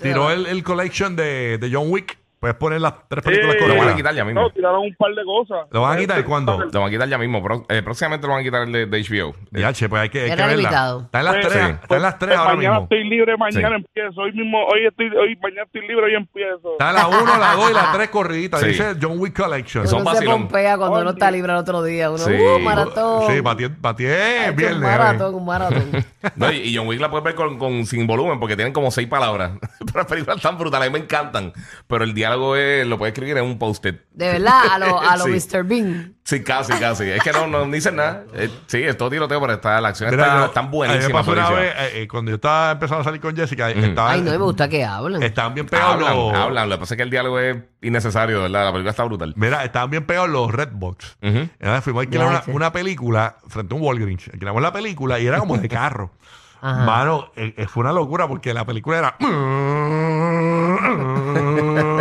tiró 0.00 0.30
el, 0.30 0.46
el 0.46 0.62
collection 0.62 1.16
de, 1.16 1.58
de 1.58 1.70
John 1.72 1.90
Wick? 1.90 2.16
Puedes 2.40 2.56
poner 2.56 2.80
las 2.80 2.94
tres 3.06 3.22
películas 3.22 3.56
Sí. 3.56 3.60
Lo 3.60 3.66
van 3.68 3.70
a 3.72 3.76
corridas. 3.80 3.96
quitar 3.96 4.14
ya 4.14 4.24
mismo. 4.24 4.40
No, 4.40 4.50
tiraron 4.50 4.80
un 4.80 4.94
par 4.96 5.14
de 5.14 5.24
cosas. 5.24 5.66
¿Lo 5.70 5.82
van 5.82 5.96
a 5.96 6.00
quitar 6.00 6.24
cuándo? 6.24 6.58
Lo 6.72 6.80
van 6.80 6.88
a 6.88 6.90
quitar 6.90 7.06
ya 7.08 7.18
mismo. 7.18 7.42
Pro- 7.42 7.66
eh, 7.68 7.82
próximamente 7.82 8.26
lo 8.26 8.32
van 8.32 8.40
a 8.40 8.44
quitar 8.44 8.62
el 8.62 8.72
de, 8.72 8.86
de 8.86 8.98
HBO. 9.02 9.34
Eh, 9.52 9.60
Ya, 9.60 9.72
che, 9.74 9.88
pues 9.90 10.00
hay 10.00 10.08
que, 10.08 10.20
hay 10.22 10.26
que 10.28 10.32
Era 10.32 10.46
verla. 10.46 10.56
limitado. 10.62 11.00
Está 11.02 11.18
en 11.18 11.24
las 11.26 11.34
Pues, 11.34 11.48
tres, 11.48 11.62
sí. 11.66 11.70
está 11.82 11.96
en 11.96 12.02
las 12.02 12.18
tres 12.18 12.28
Pues 12.30 12.38
ahora 12.40 12.54
mañana 12.56 12.74
mismo. 12.80 12.84
estoy 12.84 13.08
libre, 13.10 13.36
mañana 13.36 13.68
Sí. 13.68 13.74
empiezo. 13.74 14.20
Hoy 14.22 14.32
mismo, 14.32 14.58
hoy 14.64 14.86
estoy, 14.86 15.06
hoy 15.16 15.36
mañana 15.42 15.62
estoy 15.64 15.80
libre, 15.86 16.04
hoy 16.06 16.14
empiezo. 16.14 16.72
Está 16.72 16.92
la 16.94 17.08
1, 17.08 17.38
la 17.38 17.52
2 17.56 17.70
y 17.70 17.74
la 17.74 17.92
3 17.92 18.08
corriditas. 18.10 18.60
Sí. 18.60 18.66
Dice 18.68 18.94
John 19.02 19.18
Wick 19.18 19.36
Collection. 19.38 19.86
Son 19.86 20.00
Uno 20.00 20.10
se 20.10 20.14
vacilón. 20.16 20.40
pompea 20.42 20.78
cuando 20.78 21.00
uno 21.00 21.10
está 21.10 21.30
libre 21.30 21.52
el 21.52 21.58
otro 21.58 21.82
día. 21.82 22.08
Uno, 22.08 22.18
Sí. 22.18 22.32
uh, 22.32 22.58
maratón. 22.60 23.30
Sí, 23.34 23.42
para 23.42 23.56
ti, 23.96 24.04
es 24.06 24.12
Ay, 24.18 24.46
qué 24.46 24.50
viernes. 24.52 24.80
maratón, 24.80 25.34
eh. 25.34 25.36
un 25.36 25.44
maratón. 25.44 25.90
No, 26.36 26.52
y, 26.52 26.56
y 26.56 26.76
John 26.76 26.86
Wick 26.86 27.00
la 27.00 27.10
puedes 27.10 27.24
ver 27.24 27.34
con, 27.34 27.58
con- 27.58 27.86
sin 27.86 28.06
volumen 28.06 28.38
porque 28.38 28.54
tienen 28.54 28.72
como 28.74 28.90
seis 28.90 29.08
palabras. 29.08 29.52
Pero 29.78 29.92
las 30.00 30.06
películas 30.06 30.36
están 30.36 30.58
brutales, 30.58 30.88
a 30.88 30.90
mí 30.90 30.98
me 30.98 31.04
encantan. 31.04 31.52
Pero 31.86 32.04
el 32.04 32.12
diálogo 32.30 32.56
es, 32.56 32.86
lo 32.86 32.98
puedes 32.98 33.12
escribir 33.12 33.36
en 33.38 33.44
un 33.44 33.58
post-it. 33.58 33.96
De 34.12 34.32
verdad, 34.32 34.62
a 34.72 34.78
lo, 34.78 35.00
a 35.10 35.16
lo 35.16 35.24
Sí. 35.24 35.30
Mr. 35.32 35.64
Bean. 35.64 36.14
Sí, 36.24 36.42
casi, 36.44 36.72
casi. 36.74 37.04
Es 37.10 37.22
que 37.22 37.32
no, 37.32 37.46
no 37.48 37.64
dicen 37.66 37.96
nada. 37.96 38.24
Eh, 38.34 38.48
sí, 38.66 38.82
es 38.82 38.96
todo 38.96 39.10
tiroteo, 39.10 39.40
pero 39.40 39.54
está, 39.54 39.80
la 39.80 39.88
acción 39.88 40.10
Mira, 40.10 40.24
está 40.26 40.46
yo- 40.46 40.50
tan 40.50 40.64
a 40.64 40.68
mí 40.68 40.72
buenísima. 40.76 41.08
me 41.08 41.14
pasó 41.14 41.32
una 41.32 41.50
vez, 41.50 41.74
eh, 41.76 42.02
eh, 42.02 42.08
cuando 42.08 42.30
yo 42.30 42.34
estaba 42.36 42.70
empezando 42.72 43.00
a 43.00 43.04
salir 43.04 43.20
con 43.20 43.34
Jessica, 43.34 43.70
estaba- 43.70 44.12
Ay, 44.12 44.20
no, 44.20 44.30
me 44.30 44.36
gusta 44.36 44.68
que 44.68 44.84
hablen. 44.84 45.22
estaban 45.22 45.54
bien 45.54 45.66
pegados 45.66 45.94
Hablan, 45.96 46.16
los... 46.16 46.34
hablan. 46.34 46.68
Lo 46.68 46.76
que 46.76 46.80
pasa 46.80 46.94
es 46.94 46.96
que 46.98 47.02
el 47.02 47.10
diálogo 47.10 47.38
es 47.40 47.56
innecesario, 47.82 48.42
¿verdad? 48.42 48.66
La 48.66 48.72
película 48.72 48.90
está 48.90 49.02
brutal. 49.04 49.32
Mira, 49.36 49.64
estaban 49.64 49.90
bien 49.90 50.04
pegados 50.06 50.28
los 50.30 50.52
Redbox. 50.52 51.16
Ujú. 51.22 51.38
Entonces 51.38 51.84
fuimos 51.84 52.00
a 52.00 52.02
alquilar 52.04 52.42
una, 52.46 52.72
película 52.72 53.36
frente 53.48 53.74
a 53.74 53.78
un 53.78 53.82
Walgreens. 53.82 54.28
Alquilamos 54.32 54.62
la 54.62 54.72
película 54.72 55.18
y 55.18 55.26
era 55.26 55.38
como 55.40 55.56
de 55.58 55.68
carro. 55.68 56.12
Ajá. 56.62 56.84
Mano, 56.84 57.32
eh, 57.36 57.66
fue 57.66 57.80
una 57.80 57.92
locura 57.92 58.28
porque 58.28 58.52
la 58.54 58.64
película 58.66 58.98
era... 58.98 59.16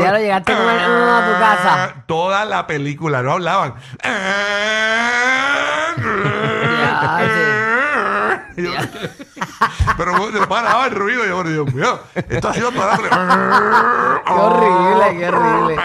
Ya 0.00 0.12
lo 0.12 0.18
llegaste 0.18 0.52
con 0.54 0.68
el- 0.68 0.90
uno 0.90 1.16
a 1.16 1.24
tu 1.26 1.32
casa. 1.40 1.94
Toda 2.06 2.44
la 2.44 2.66
película, 2.66 3.22
no 3.22 3.32
hablaban. 3.32 3.74
Y 8.56 8.62
yo- 8.62 8.70
Pero 9.96 10.32
se 10.32 10.46
paraba 10.46 10.86
el 10.86 10.94
ruido 10.94 11.24
y 11.24 11.28
yo, 11.28 11.42
Dios 11.42 11.74
mío, 11.74 11.98
esto 12.14 12.48
ha 12.48 12.54
sido 12.54 12.70
para... 12.72 12.96
Qué 14.24 14.32
horrible, 14.32 15.18
qué 15.18 15.28
horrible. 15.28 15.74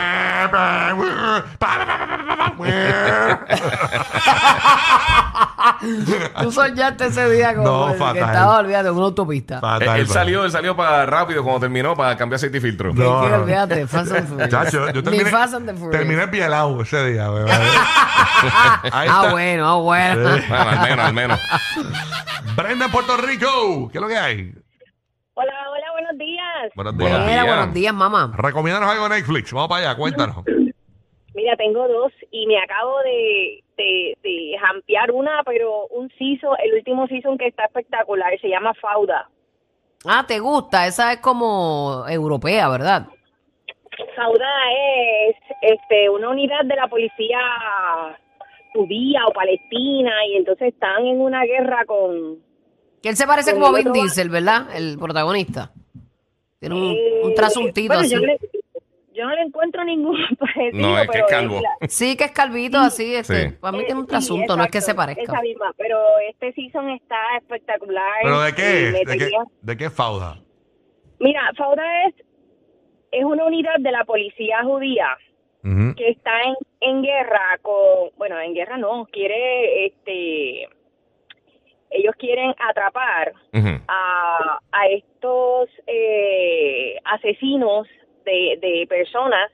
Tú 6.42 6.52
soñaste 6.52 7.06
ese 7.08 7.30
día 7.30 7.56
como 7.56 7.68
No, 7.68 7.86
el 7.88 7.94
que 7.94 8.00
fatal. 8.00 8.18
estaba 8.30 8.58
olvidado 8.60 8.90
en 8.90 8.96
una 8.96 9.06
autopista. 9.06 9.56
Él, 9.56 9.62
Fatal, 9.62 9.82
él 10.00 10.08
fatal. 10.08 10.08
salió, 10.08 10.46
él 10.46 10.52
salió 10.52 10.76
para 10.76 11.06
rápido 11.06 11.44
cuando 11.44 11.62
terminó 11.62 11.96
para 11.96 12.16
cambiar 12.18 12.36
aceite 12.38 12.58
y 12.58 12.62
filtro. 12.62 12.94
No, 12.94 13.28
no. 13.30 13.36
olvídate, 13.44 13.88
Fast 13.88 14.12
and 14.12 14.28
Furious. 14.28 14.50
Chacho, 14.50 14.88
yo 14.88 14.94
Ni 14.94 15.02
terminé, 15.04 15.26
Fast 15.30 15.54
and 15.54 15.66
the 15.68 15.74
Furious. 15.74 15.92
terminé 15.92 16.28
pielado 16.28 16.82
ese 16.82 17.12
día. 17.12 17.30
bebé. 17.30 17.52
Ahí 18.92 19.08
Ah, 19.12 19.28
bueno, 19.32 19.68
ah, 19.68 19.76
bueno. 19.82 20.22
Bueno, 20.22 20.70
al 20.70 20.80
menos, 20.82 21.06
al 21.06 21.14
menos. 21.14 21.40
Brenda 22.56 22.86
en 22.86 22.92
Puerto 22.92 23.18
Rico. 23.18 23.90
¿Qué 23.92 23.98
es 23.98 24.02
lo 24.02 24.08
que 24.08 24.18
hay? 24.18 24.54
Hola, 25.34 25.54
hola, 25.72 25.86
buenos 25.94 26.18
días. 26.18 26.72
Buenos 26.76 26.98
días. 26.98 27.26
Días. 27.28 27.46
buenos 27.46 27.74
días, 27.74 27.94
mamá. 27.94 28.32
Recomiéndanos 28.36 28.90
algo 28.92 29.08
de 29.08 29.16
Netflix. 29.18 29.54
Vamos 29.54 29.70
para 29.70 29.90
allá, 29.90 29.96
cuéntanos. 29.98 30.38
Mira, 31.50 31.58
tengo 31.58 31.88
dos 31.88 32.12
y 32.30 32.46
me 32.46 32.60
acabo 32.60 33.00
de, 33.00 33.64
de, 33.76 34.18
de 34.22 34.56
jampear 34.60 35.12
una, 35.12 35.42
pero 35.44 35.88
un 35.88 36.08
season, 36.18 36.56
el 36.64 36.76
último 36.76 37.08
season 37.08 37.40
que 37.40 37.48
está 37.48 37.66
espectacular, 37.66 38.40
se 38.40 38.50
llama 38.50 38.74
Fauda. 38.76 39.28
Ah, 40.06 40.24
¿te 40.28 40.38
gusta? 40.38 40.86
Esa 40.86 41.14
es 41.14 41.20
como 41.20 42.06
europea, 42.08 42.70
¿verdad? 42.70 43.08
Fauda 44.16 44.48
es 45.28 45.36
este, 45.62 46.08
una 46.12 46.30
unidad 46.30 46.66
de 46.66 46.76
la 46.76 46.88
policía 46.88 47.40
judía 48.74 49.26
o 49.28 49.34
palestina 49.34 50.12
y 50.28 50.38
entonces 50.38 50.68
están 50.68 51.04
en 51.08 51.20
una 51.20 51.46
guerra 51.46 51.84
con... 51.86 52.38
Que 53.02 53.10
él 53.10 53.16
se 53.16 53.26
parece 53.26 53.54
como 53.54 53.68
a 53.68 53.74
Vin 53.74 53.92
Diesel, 53.92 54.30
¿verdad? 54.30 54.68
El 54.76 55.00
protagonista. 55.00 55.72
Tiene 56.60 56.76
un, 56.76 56.92
eh, 56.92 57.22
un 57.24 57.34
trasuntito 57.34 57.88
bueno, 57.88 58.02
así. 58.02 58.14
Yo 58.14 58.20
no, 58.20 58.28
le, 58.28 58.40
yo 59.20 59.26
no 59.26 59.36
le 59.36 59.42
encuentro 59.42 59.84
ningún 59.84 60.18
parecido, 60.40 60.88
No, 60.88 60.98
es 60.98 61.08
que 61.10 61.18
es 61.20 61.26
calvo. 61.26 61.62
la- 61.62 61.88
Sí, 61.88 62.16
que 62.18 62.24
es 62.26 62.32
calvito 62.32 62.78
así. 62.80 63.14
Este, 63.16 63.50
Sí. 63.50 63.56
Para 63.60 63.78
mí 63.78 63.84
tiene 63.86 64.00
un 64.00 64.06
Sí, 64.06 64.10
trasunto, 64.10 64.56
no 64.58 64.64
es 64.64 64.72
que 64.72 64.82
se 64.82 64.96
parezca. 64.96 65.22
Esa 65.24 65.42
misma, 65.42 65.74
pero 65.78 66.00
este 66.30 66.54
season 66.54 66.90
está 66.92 67.18
espectacular. 67.38 68.14
¿Pero 68.24 68.42
de 68.42 68.54
qué 68.56 68.88
es? 68.88 68.94
¿De 68.94 69.00
qué, 69.06 69.18
tenía- 69.26 69.44
de 69.62 69.78
qué 69.78 69.86
es 69.86 69.94
Fauda? 69.94 70.40
Mira, 71.20 71.42
Fauda 71.58 71.84
es, 72.08 72.16
es 73.12 73.24
una 73.26 73.44
unidad 73.46 73.76
de 73.80 73.92
la 73.92 74.06
policía 74.06 74.64
judía 74.64 75.08
que 75.98 76.10
está 76.10 76.32
en, 76.44 76.56
en 76.80 77.02
guerra 77.04 77.60
con, 77.62 78.12
bueno, 78.18 78.40
en 78.40 78.54
guerra 78.54 78.78
no, 78.78 79.06
quiere, 79.12 79.88
este, 79.88 80.70
ellos 81.92 82.14
quieren 82.18 82.56
atrapar 82.70 83.34
a, 83.88 84.60
a 84.72 84.88
estos 84.88 85.70
eh, 85.86 86.96
asesinos 87.04 87.88
de, 88.30 88.58
de 88.62 88.88
personas 88.88 89.52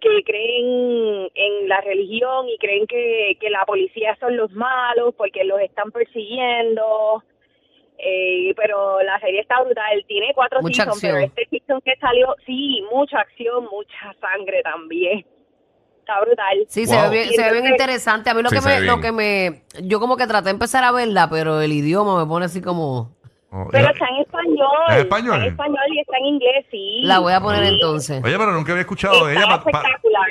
que 0.00 0.22
creen 0.24 1.30
en 1.34 1.68
la 1.68 1.80
religión 1.80 2.48
y 2.48 2.58
creen 2.58 2.86
que, 2.86 3.36
que 3.40 3.50
la 3.50 3.64
policía 3.64 4.16
son 4.20 4.36
los 4.36 4.52
malos 4.52 5.14
porque 5.16 5.44
los 5.44 5.60
están 5.60 5.90
persiguiendo. 5.90 7.22
Eh, 7.98 8.52
pero 8.56 9.00
la 9.02 9.18
serie 9.20 9.40
está 9.40 9.62
brutal, 9.62 10.04
tiene 10.06 10.32
cuatro 10.34 10.60
Mucha 10.60 10.84
seasons, 10.84 11.00
pero 11.00 11.14
acción. 11.16 11.32
este 11.34 11.48
season 11.48 11.80
que 11.82 11.96
salió, 11.96 12.34
sí, 12.44 12.82
mucha 12.92 13.20
acción, 13.20 13.64
mucha 13.72 14.14
sangre 14.20 14.62
también. 14.62 15.24
Está 16.00 16.20
brutal. 16.20 16.64
Sí, 16.68 16.84
se, 16.86 16.94
ve 16.94 17.08
bien, 17.10 17.24
Y 17.24 17.28
se 17.32 17.42
ve 17.42 17.52
bien 17.52 17.64
entonces- 17.64 17.70
interesante. 17.70 18.28
A 18.30 18.34
mí 18.34 18.42
lo, 18.42 18.50
Sí, 18.50 18.56
que 18.56 18.62
me, 18.68 18.80
lo 18.82 19.00
que 19.00 19.12
me... 19.12 19.62
Yo 19.82 19.98
como 19.98 20.16
que 20.18 20.26
traté 20.26 20.44
de 20.44 20.50
empezar 20.50 20.84
a 20.84 20.92
verla, 20.92 21.28
pero 21.30 21.60
el 21.62 21.72
idioma 21.72 22.22
me 22.22 22.28
pone 22.28 22.44
así 22.44 22.60
como... 22.60 23.15
Oh, 23.58 23.68
Pero 23.72 23.88
está 23.88 24.06
en 24.08 24.16
español. 24.16 24.68
¿En 24.90 24.98
español? 24.98 25.34
Está 25.36 25.46
en 25.46 25.50
español 25.52 25.84
y 25.94 26.00
está 26.00 26.16
en 26.18 26.24
inglés, 26.26 26.66
sí. 26.70 27.00
La 27.04 27.20
voy 27.20 27.32
a 27.32 27.40
poner 27.40 27.64
entonces. 27.64 28.22
Oye, 28.22 28.36
pero 28.36 28.52
nunca 28.52 28.72
había 28.72 28.82
escuchado 28.82 29.24
de 29.26 29.34
Está 29.34 29.46
ella. 29.46 29.62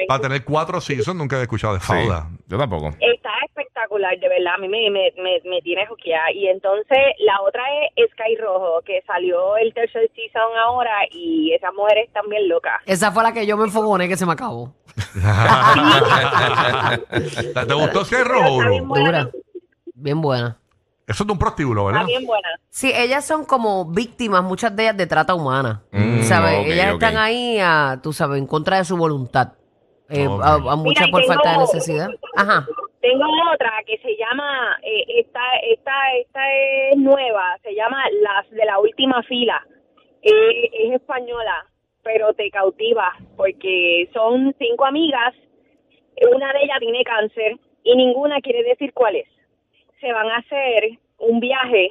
Para 0.07 0.21
tener 0.21 0.43
cuatro 0.43 0.79
seasons, 0.79 1.17
nunca 1.17 1.35
había 1.37 1.43
escuchado 1.45 1.73
de 1.73 1.79
Sí, 1.79 1.87
Fauda. 1.87 2.27
yo 2.47 2.57
tampoco. 2.57 2.89
Está 2.99 3.31
espectacular, 3.47 4.17
de 4.19 4.29
verdad. 4.29 4.53
A 4.55 4.57
mí 4.59 4.67
me, 4.67 4.91
me, 4.91 5.11
me, 5.17 5.41
me 5.49 5.61
tiene 5.61 5.87
joqueada. 5.87 6.31
Y 6.33 6.47
entonces 6.47 6.97
la 7.25 7.41
otra 7.41 7.63
es 7.95 8.11
Sky 8.11 8.35
Rojo, 8.39 8.81
que 8.85 9.01
salió 9.07 9.57
el 9.57 9.73
tercer 9.73 10.07
season 10.13 10.43
ahora 10.63 10.91
y 11.11 11.51
esas 11.53 11.73
mujeres 11.73 12.07
están 12.07 12.29
bien 12.29 12.47
locas. 12.47 12.81
Esa 12.85 13.11
fue 13.11 13.23
la 13.23 13.33
que 13.33 13.47
yo 13.47 13.57
me 13.57 13.63
enfogoné 13.63 14.07
que 14.07 14.17
se 14.17 14.25
me 14.27 14.33
acabó. 14.33 14.71
¿Te 17.67 17.73
gustó 17.73 18.05
Sky 18.05 18.23
Rojo, 18.23 18.61
está 18.61 18.69
bien 18.69 18.87
bro? 18.87 19.01
buena. 19.03 19.23
Dura. 19.23 19.31
Bien 19.95 20.21
buena. 20.21 20.57
Eso 21.07 21.23
es 21.23 21.27
de 21.27 21.33
un 21.33 21.39
prostíbulo, 21.39 21.81
Está 21.89 21.99
¿verdad? 21.99 22.07
bien 22.07 22.25
buena. 22.25 22.49
Sí, 22.69 22.91
ellas 22.95 23.25
son 23.25 23.45
como 23.45 23.85
víctimas, 23.85 24.43
muchas 24.43 24.75
de 24.75 24.83
ellas, 24.83 24.97
de 24.97 25.05
trata 25.07 25.35
humana. 25.35 25.83
Mm, 25.91 26.21
¿Sabes? 26.21 26.65
ellas 26.65 26.93
están 26.93 27.17
ahí, 27.17 27.59
a, 27.59 27.99
tú 28.01 28.11
sabes, 28.11 28.39
en 28.39 28.47
contra 28.47 28.77
de 28.77 28.85
su 28.85 28.97
voluntad. 28.97 29.53
Eh, 30.09 30.27
a, 30.41 30.53
a 30.53 30.75
muchas 30.75 31.07
Mira, 31.07 31.11
por 31.11 31.23
falta 31.25 31.51
de 31.51 31.57
necesidad. 31.59 32.09
Ajá. 32.35 32.67
Tengo 33.01 33.25
otra 33.53 33.71
que 33.85 33.97
se 33.99 34.17
llama, 34.17 34.77
eh, 34.81 35.19
esta, 35.19 35.41
esta, 35.71 35.91
esta 36.19 36.41
es 36.91 36.97
nueva, 36.97 37.55
se 37.61 37.75
llama 37.75 38.03
Las 38.21 38.49
de 38.49 38.65
la 38.65 38.79
Última 38.79 39.21
Fila. 39.23 39.63
Eh, 40.23 40.69
es 40.73 40.93
española, 40.93 41.67
pero 42.03 42.33
te 42.33 42.49
cautiva 42.49 43.13
porque 43.37 44.09
son 44.11 44.55
cinco 44.57 44.85
amigas, 44.85 45.35
una 46.33 46.51
de 46.53 46.63
ellas 46.63 46.79
tiene 46.79 47.03
cáncer 47.03 47.59
y 47.83 47.95
ninguna 47.95 48.41
quiere 48.41 48.63
decir 48.63 48.91
cuál 48.93 49.17
es. 49.17 49.27
Se 50.05 50.13
van 50.13 50.27
a 50.29 50.37
hacer 50.37 50.99
un 51.17 51.39
viaje 51.39 51.89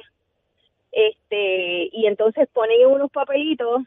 este 0.93 1.89
y 1.91 2.05
entonces 2.07 2.47
ponen 2.53 2.79
en 2.79 2.87
unos 2.87 3.11
papelitos 3.11 3.81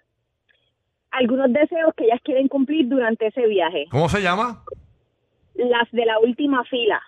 algunos 1.11 1.51
deseos 1.51 1.95
que 1.97 2.05
ellas 2.05 2.21
quieren 2.23 2.47
cumplir 2.49 2.87
durante 2.89 3.29
ese 3.29 3.47
viaje. 3.47 3.87
¿Cómo 3.91 4.07
se 4.11 4.21
llama? 4.21 4.63
Las 5.55 5.91
de 5.93 6.05
la 6.05 6.19
última 6.19 6.63
fila. 6.65 7.01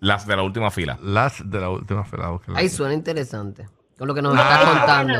Las 0.00 0.26
de 0.26 0.36
la 0.36 0.42
última 0.42 0.70
fila. 0.70 0.98
Las 1.02 1.50
de 1.50 1.58
la 1.58 1.70
última 1.70 2.04
fila. 2.04 2.38
Ahí 2.54 2.68
suena 2.68 2.92
interesante. 2.92 3.64
Con 3.96 4.06
lo 4.06 4.14
que 4.14 4.20
nos 4.20 4.34
Ah. 4.36 4.42
estás 4.42 4.64
contando. 4.78 5.14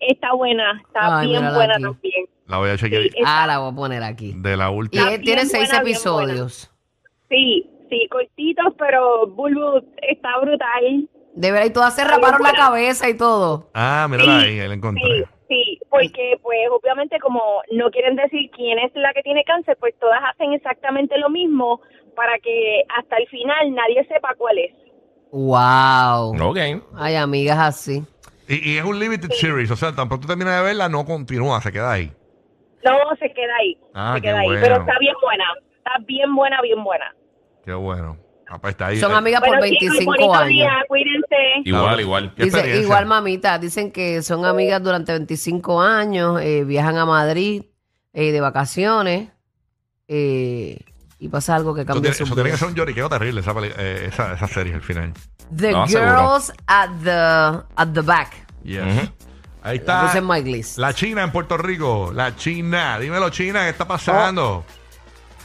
Está 0.00 0.32
buena, 0.32 0.80
está 0.86 1.18
Ay, 1.18 1.28
bien 1.28 1.42
buena 1.54 1.74
aquí. 1.74 1.82
también. 1.82 2.26
La 2.46 2.56
voy 2.56 2.70
a 2.70 2.78
chequear. 2.78 3.02
Sí, 3.02 3.10
Ah, 3.26 3.46
la 3.46 3.58
voy 3.58 3.72
a 3.72 3.74
poner 3.76 4.02
aquí. 4.02 4.32
De 4.34 4.56
la 4.56 4.70
Y 4.70 4.74
última. 4.74 5.02
Está 5.02 5.14
él 5.16 5.20
tiene 5.22 5.44
seis 5.44 5.68
buena, 5.68 5.82
episodios. 5.82 6.72
Sí, 7.28 7.68
sí, 7.92 8.08
cortitos, 8.08 8.72
pero 8.78 9.26
Bulbo 9.26 9.80
está 10.00 10.38
brutal. 10.40 11.08
De 11.34 11.50
verdad, 11.52 11.66
y 11.66 11.72
todas 11.72 11.94
se 11.94 12.04
raparon 12.04 12.42
la 12.42 12.52
cabeza 12.52 13.08
y 13.08 13.16
todo. 13.16 13.70
Ah, 13.74 14.06
mírala 14.10 14.40
Sí, 14.40 14.46
ahí, 14.46 14.60
ahí 14.60 14.68
la 14.68 14.74
Sí, 14.74 14.78
encontré. 14.78 15.24
sí, 15.48 15.80
porque 15.90 16.38
pues 16.42 16.58
obviamente 16.70 17.18
como 17.20 17.40
no 17.72 17.90
quieren 17.90 18.16
decir 18.16 18.50
quién 18.54 18.78
es 18.78 18.90
la 18.94 19.12
que 19.14 19.22
tiene 19.22 19.44
cáncer, 19.44 19.76
pues 19.80 19.94
todas 19.98 20.20
hacen 20.32 20.52
exactamente 20.52 21.16
lo 21.18 21.30
mismo 21.30 21.80
para 22.16 22.38
que 22.38 22.82
hasta 22.98 23.16
el 23.16 23.26
final 23.28 23.74
nadie 23.74 24.06
sepa 24.08 24.34
cuál 24.36 24.58
es. 24.58 24.72
Wow. 25.30 26.34
Ok. 26.50 26.58
Ay, 26.96 27.16
amigas 27.16 27.58
así. 27.58 28.02
Y, 28.48 28.72
y 28.72 28.76
es 28.78 28.84
un 28.84 28.98
limited 28.98 29.30
series, 29.30 29.70
o 29.70 29.76
sea, 29.76 29.94
tan 29.94 30.08
pronto 30.08 30.26
termina 30.26 30.56
de 30.58 30.62
verla, 30.64 30.88
no 30.88 31.04
continúa, 31.06 31.60
se 31.62 31.72
queda 31.72 31.92
ahí. 31.92 32.12
No, 32.84 32.98
se 33.18 33.32
queda 33.32 33.54
ahí, 33.60 33.78
Ah, 33.94 34.12
se 34.16 34.20
qué 34.20 34.28
queda 34.28 34.40
ahí, 34.40 34.48
bueno. 34.48 34.60
pero 34.62 34.76
está 34.80 34.98
bien 34.98 35.14
buena, 35.22 35.44
está 35.78 35.92
bien 36.06 36.34
buena, 36.34 36.60
bien 36.60 36.82
buena. 36.84 37.14
Qué 37.64 37.72
bueno. 37.74 38.16
Ah, 38.48 38.58
pues 38.60 38.72
está 38.72 38.88
ahí. 38.88 38.98
Son 39.00 39.12
amigas 39.14 39.40
por 39.40 39.56
Bueno, 39.56 39.64
chicos, 39.66 39.96
25 39.98 40.10
bonito 40.12 40.34
años. 40.34 40.48
día, 40.48 40.72
cuídense. 40.88 41.36
Igual, 41.64 42.00
igual. 42.00 42.34
¿Qué 42.34 42.44
Dice, 42.44 42.56
experiencia? 42.58 42.84
igual 42.84 43.06
mamita, 43.06 43.58
dicen 43.58 43.90
que 43.92 44.22
son 44.22 44.44
amigas 44.44 44.82
durante 44.82 45.12
25 45.12 45.80
años, 45.80 46.40
eh, 46.42 46.64
viajan 46.64 46.96
a 46.98 47.06
Madrid 47.06 47.62
eh, 48.12 48.30
de 48.32 48.40
vacaciones 48.42 49.30
eh, 50.08 50.78
y 51.18 51.28
pasa 51.28 51.54
algo 51.56 51.74
que 51.74 51.82
Eso 51.82 51.86
cambia 51.86 52.02
tiene, 52.10 52.14
su 52.16 52.24
eso 52.24 52.34
tiene 52.34 52.50
que 52.50 52.56
ser 52.58 52.68
un 52.68 52.74
lloriqueo 52.74 53.08
terrible, 53.08 53.40
esa, 53.40 53.54
peli- 53.54 53.72
eh, 53.78 54.08
esa, 54.12 54.34
esa 54.34 54.48
serie 54.48 54.74
al 54.74 54.82
final. 54.82 55.12
The 55.56 55.72
No, 55.72 55.86
seguro. 55.86 56.10
Girls 56.12 56.52
at 56.66 56.90
the, 57.04 57.64
at 57.76 57.88
the 57.94 58.00
Back. 58.02 58.32
Yes. 58.64 59.10
Ahí 59.62 59.78
La 59.86 60.02
puse 60.02 60.18
está. 60.18 60.18
en 60.18 60.26
my 60.26 60.42
list. 60.42 60.76
La 60.78 60.92
China 60.92 61.22
en 61.22 61.30
Puerto 61.30 61.56
Rico. 61.56 62.10
La 62.12 62.34
China. 62.36 62.98
Dímelo, 62.98 63.30
China, 63.30 63.62
¿qué 63.62 63.68
está 63.70 63.86
pasando? 63.86 64.64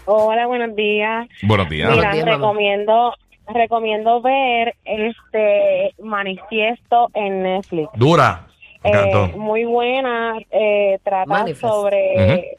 Hola, 0.09 0.47
buenos 0.47 0.73
días. 0.73 1.27
Buenos 1.43 1.67
días. 1.67 1.89
Buenos 1.89 2.05
Mira, 2.05 2.13
días, 2.13 2.37
recomiendo 2.37 3.13
recomiendo 3.45 4.21
ver 4.21 4.73
este 4.85 5.93
manifiesto 6.01 7.09
en 7.13 7.43
Netflix. 7.43 7.89
Dura. 7.93 8.47
Eh, 8.85 9.33
muy 9.35 9.65
buena, 9.65 10.37
eh, 10.49 10.97
trata 11.03 11.25
Manifest. 11.25 11.61
sobre 11.61 12.57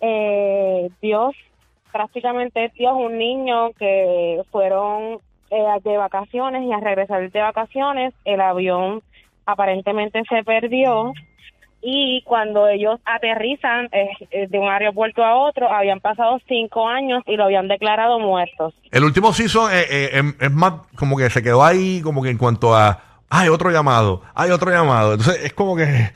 eh, 0.00 0.90
Dios, 1.00 1.36
prácticamente 1.92 2.64
es 2.64 2.72
Dios, 2.74 2.94
un 2.96 3.16
niño 3.16 3.70
que 3.78 4.42
fueron 4.50 5.20
eh, 5.50 5.64
de 5.84 5.96
vacaciones 5.98 6.64
y 6.64 6.72
al 6.72 6.80
regresar 6.82 7.30
de 7.30 7.40
vacaciones 7.40 8.12
el 8.24 8.40
avión 8.40 9.02
aparentemente 9.46 10.20
se 10.28 10.42
perdió 10.42 11.12
y 11.82 12.22
cuando 12.22 12.68
ellos 12.68 13.00
aterrizan 13.04 13.86
eh, 13.92 14.08
eh, 14.30 14.46
de 14.48 14.58
un 14.58 14.68
aeropuerto 14.68 15.24
a 15.24 15.34
otro 15.36 15.70
habían 15.72 16.00
pasado 16.00 16.38
cinco 16.46 16.86
años 16.88 17.22
y 17.26 17.36
lo 17.36 17.44
habían 17.44 17.68
declarado 17.68 18.18
muertos. 18.18 18.74
El 18.90 19.04
último 19.04 19.32
season 19.32 19.70
eh, 19.72 19.84
eh, 19.90 20.10
em- 20.14 20.34
es 20.40 20.50
más 20.52 20.74
como 20.96 21.16
que 21.16 21.30
se 21.30 21.42
quedó 21.42 21.64
ahí, 21.64 22.00
como 22.02 22.22
que 22.22 22.30
en 22.30 22.38
cuanto 22.38 22.74
a. 22.74 23.02
Hay 23.32 23.48
otro 23.48 23.70
llamado, 23.70 24.22
hay 24.34 24.50
otro 24.50 24.70
llamado. 24.70 25.12
Entonces 25.14 25.44
es 25.44 25.52
como 25.52 25.76
que. 25.76 26.10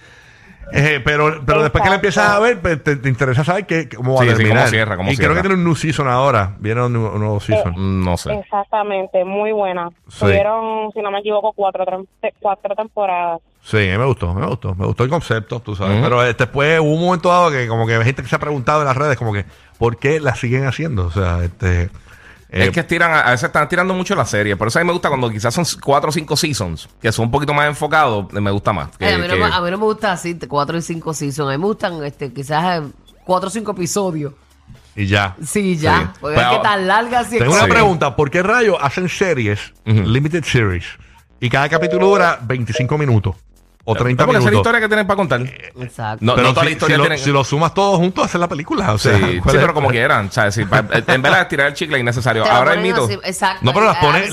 Eh, 0.73 1.01
pero 1.05 1.43
pero 1.47 1.63
después 1.63 1.83
que 1.83 1.91
le 1.91 1.97
Exacto. 1.97 2.29
empiezas 2.29 2.31
a 2.31 2.39
ver, 2.41 2.61
pues, 2.61 2.83
te, 2.83 2.97
te 2.97 3.09
interesa 3.09 3.45
saber 3.45 3.67
qué, 3.67 3.89
cómo 3.89 4.15
va 4.15 4.23
Sí, 4.23 4.29
a 4.29 4.31
sí, 4.33 4.37
terminar. 4.39 4.59
cómo 4.65 4.71
cierra, 4.71 4.97
cómo 4.97 5.11
y 5.13 5.17
creo 5.17 5.35
que 5.35 5.41
tiene 5.41 5.55
un 5.55 5.65
new 5.65 5.75
season 5.75 6.09
ahora. 6.09 6.55
Viene 6.59 6.83
un, 6.83 6.93
nu- 6.93 7.09
un 7.11 7.19
nuevo 7.21 7.41
season. 7.41 7.75
Mm, 7.77 8.05
No 8.05 8.17
sé. 8.17 8.35
Exactamente, 8.35 9.25
muy 9.25 9.53
buena. 9.53 9.91
Sí. 10.09 10.21
Tuvieron, 10.21 10.91
si 10.93 11.01
no 11.03 11.11
me 11.11 11.21
equivoco, 11.21 11.53
cuatro, 11.55 11.85
tem- 11.87 12.07
cuatro 12.41 12.75
temporadas. 12.75 13.41
Sí, 13.63 13.77
a 13.89 13.93
mí 13.93 13.99
me 13.99 14.05
gustó, 14.05 14.35
me 14.35 14.45
gustó. 14.47 14.75
Me 14.75 14.85
gustó 14.87 15.05
el 15.05 15.11
concepto, 15.11 15.61
tú 15.61 15.75
sabes. 15.75 15.95
Ujú. 15.95 16.03
Pero 16.05 16.25
eh, 16.27 16.35
después 16.39 16.81
hubo 16.81 16.93
un 16.95 17.01
momento 17.05 17.29
dado 17.31 17.51
que 17.51 17.67
como 17.67 17.87
que 17.87 17.95
hay 17.95 18.05
gente 18.05 18.23
que 18.23 18.29
se 18.29 18.37
ha 18.37 18.39
preguntado 18.39 18.81
en 18.83 18.87
las 18.89 18.97
redes 18.97 19.17
como 19.17 19.33
que 19.33 19.45
¿por 19.79 19.97
qué 19.97 20.21
la 20.21 20.35
siguen 20.35 20.67
haciendo? 20.67 21.07
O 21.07 21.11
sea, 21.11 21.43
este... 21.43 21.89
eh, 22.55 22.65
es 22.67 22.71
que 22.71 22.81
estiran, 22.81 23.13
a 23.13 23.31
veces 23.31 23.45
están 23.45 23.69
tirando 23.69 23.93
mucho 23.95 24.15
la 24.15 24.25
serie. 24.25 24.57
Por 24.57 24.69
eso 24.69 24.79
a 24.79 24.83
mí 24.83 24.87
me 24.87 24.93
gusta 24.93 25.09
cuando 25.09 25.29
quizás 25.31 25.53
son 25.55 25.65
cuatro 25.83 26.09
o 26.11 26.13
cinco 26.13 26.37
seasons, 26.37 26.89
que 27.03 27.11
son 27.13 27.27
un 27.27 27.31
poquito 27.31 27.53
más 27.53 27.67
enfocados, 27.67 28.33
me 28.33 28.51
gusta 28.51 28.73
más. 28.73 28.97
Que- 28.97 29.07
a, 29.13 29.19
mí 29.19 29.27
no, 29.27 29.35
que- 29.35 29.41
me- 29.41 29.45
a 29.47 29.61
mí 29.61 29.71
no 29.71 29.79
me 29.79 29.85
gusta 29.85 30.13
así, 30.13 30.39
cuatro 30.49 30.79
y 30.79 30.83
cinco 30.83 31.13
seasons. 31.13 31.49
A 31.49 31.53
mí 31.53 31.59
me 31.59 31.67
gustan 31.67 32.03
este, 32.05 32.33
quizás 32.33 32.83
eh, 32.83 32.87
cuatro 33.25 33.49
o 33.49 33.51
cinco 33.51 33.73
episodios. 33.73 34.33
y 34.97 35.07
ya. 35.07 35.35
Sí, 35.45 35.77
ya. 35.77 35.99
Sí. 35.99 36.19
Porque 36.21 36.37
Pero- 36.37 36.51
es 36.53 36.57
que 36.59 36.63
tan 36.63 36.87
largas 36.87 37.33
y 37.33 37.39
Tengo 37.39 37.53
una 37.53 37.65
Sí. 37.65 37.71
pregunta. 37.71 38.15
¿Por 38.15 38.31
qué 38.31 38.43
rayos 38.45 38.77
hacen 38.81 39.09
series, 39.09 39.73
limited 39.85 40.45
series, 40.45 40.85
y 41.41 41.51
cada 41.51 41.69
capítulo 41.69 42.07
dura 42.07 42.39
25 42.43 42.97
minutos 42.97 43.35
o 43.87 43.95
30 43.95 44.25
porque 44.25 44.39
esa 44.39 44.39
es 44.39 44.45
la 44.47 44.51
minutos? 44.51 44.61
historia 44.67 44.81
que 44.81 44.89
tienen 44.89 45.07
para 45.07 45.17
contar. 45.17 45.41
Exacto. 45.43 46.25
No, 46.25 46.35
Pero 46.35 46.49
no 46.49 46.55
toda 46.55 46.65
si, 46.65 46.69
la 46.69 46.73
historia 46.73 46.97
si 46.97 46.99
lo, 46.99 47.05
tiene- 47.05 47.19
si 47.19 47.31
lo 47.31 47.45
sumas 47.45 47.75
todos 47.75 47.99
juntos, 47.99 48.25
haces 48.25 48.41
la 48.41 48.49
película. 48.49 48.93
O 48.95 48.99
Sí, 48.99 49.09
sea, 49.11 49.19
sí, 49.19 49.41
¿cuál 49.43 49.57
es? 49.57 49.61
pero 49.61 49.75
como 49.75 49.89
quieran. 49.91 50.33
¿sabes? 50.33 50.55
Sí, 50.55 50.65
pa- 50.65 50.79
en 51.07 51.23
verdad 51.23 51.41
de 51.41 51.45
tirar 51.47 51.67
el 51.69 51.75
chicle 51.75 51.97
es 51.97 52.01
innecesario. 52.01 52.45
Ahora 52.51 52.75
el 52.75 52.81
mito. 52.81 53.05
así, 53.05 53.19
exacto. 53.25 53.61
No, 53.63 53.73
pero 53.75 53.87
las 53.87 53.97
ponen, 53.99 54.25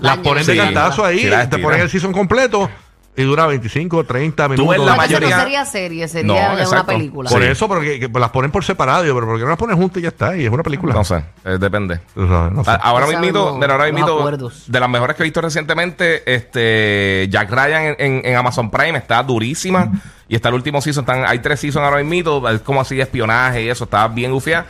las 0.00 0.18
ponen 0.18 0.46
de 0.46 0.52
Sí. 0.52 0.58
cantazo 0.58 1.04
ahí, 1.04 1.18
Sí, 1.20 1.30
te 1.50 1.58
ponen 1.58 1.80
el 1.80 1.90
season 1.90 2.12
completo 2.12 2.70
y 3.14 3.22
dura 3.24 3.46
25, 3.46 4.04
30 4.04 4.48
minutos. 4.48 4.70
ves 4.70 4.78
la 4.80 4.92
No, 4.92 4.96
mayoría- 4.96 5.36
no 5.36 5.42
sería 5.42 5.64
serie, 5.66 6.08
sería 6.08 6.26
No, 6.48 6.54
una 6.54 6.62
exacto. 6.62 6.86
película. 6.86 7.28
Por 7.30 7.42
Sí. 7.42 7.48
eso, 7.48 7.68
porque 7.68 8.00
que- 8.00 8.08
las 8.18 8.30
ponen 8.30 8.50
por 8.50 8.64
separado, 8.64 9.04
yo, 9.04 9.14
pero 9.14 9.26
¿por 9.26 9.36
qué 9.36 9.42
no 9.44 9.50
las 9.50 9.58
ponen 9.58 9.76
juntas 9.76 9.98
y 9.98 10.02
ya 10.02 10.08
está? 10.08 10.34
Y 10.36 10.46
es 10.46 10.50
una 10.50 10.62
película. 10.62 10.94
No 10.94 11.04
sé, 11.04 11.22
eh, 11.44 11.58
depende. 11.60 12.00
Tú 12.14 12.26
sabes, 12.26 12.52
no 12.52 12.64
sé. 12.64 12.70
A- 12.70 12.74
Ahora 12.76 13.04
Tú 13.06 13.12
mismo, 13.18 13.38
ahora 13.40 13.92
mismo, 13.92 14.30
de 14.66 14.80
las 14.80 14.88
mejores 14.88 15.14
que 15.16 15.22
he 15.22 15.24
visto 15.24 15.40
recientemente, 15.42 16.22
este 16.34 17.28
Jack 17.30 17.50
Ryan 17.50 17.82
en, 17.82 17.96
en- 17.98 18.22
en 18.24 18.36
Amazon 18.36 18.70
Prime 18.70 18.96
está 18.98 19.22
durísima. 19.22 19.90
Y 20.32 20.34
está 20.36 20.48
el 20.48 20.54
último 20.54 20.80
season, 20.80 21.02
están, 21.02 21.26
hay 21.26 21.40
tres 21.40 21.60
seasons 21.60 21.84
ahora 21.84 22.02
mismo, 22.02 22.48
es 22.48 22.62
como 22.62 22.80
así 22.80 22.96
de 22.96 23.02
espionaje 23.02 23.64
y 23.64 23.68
eso, 23.68 23.84
está 23.84 24.08
bien 24.08 24.32
gufia. 24.32 24.64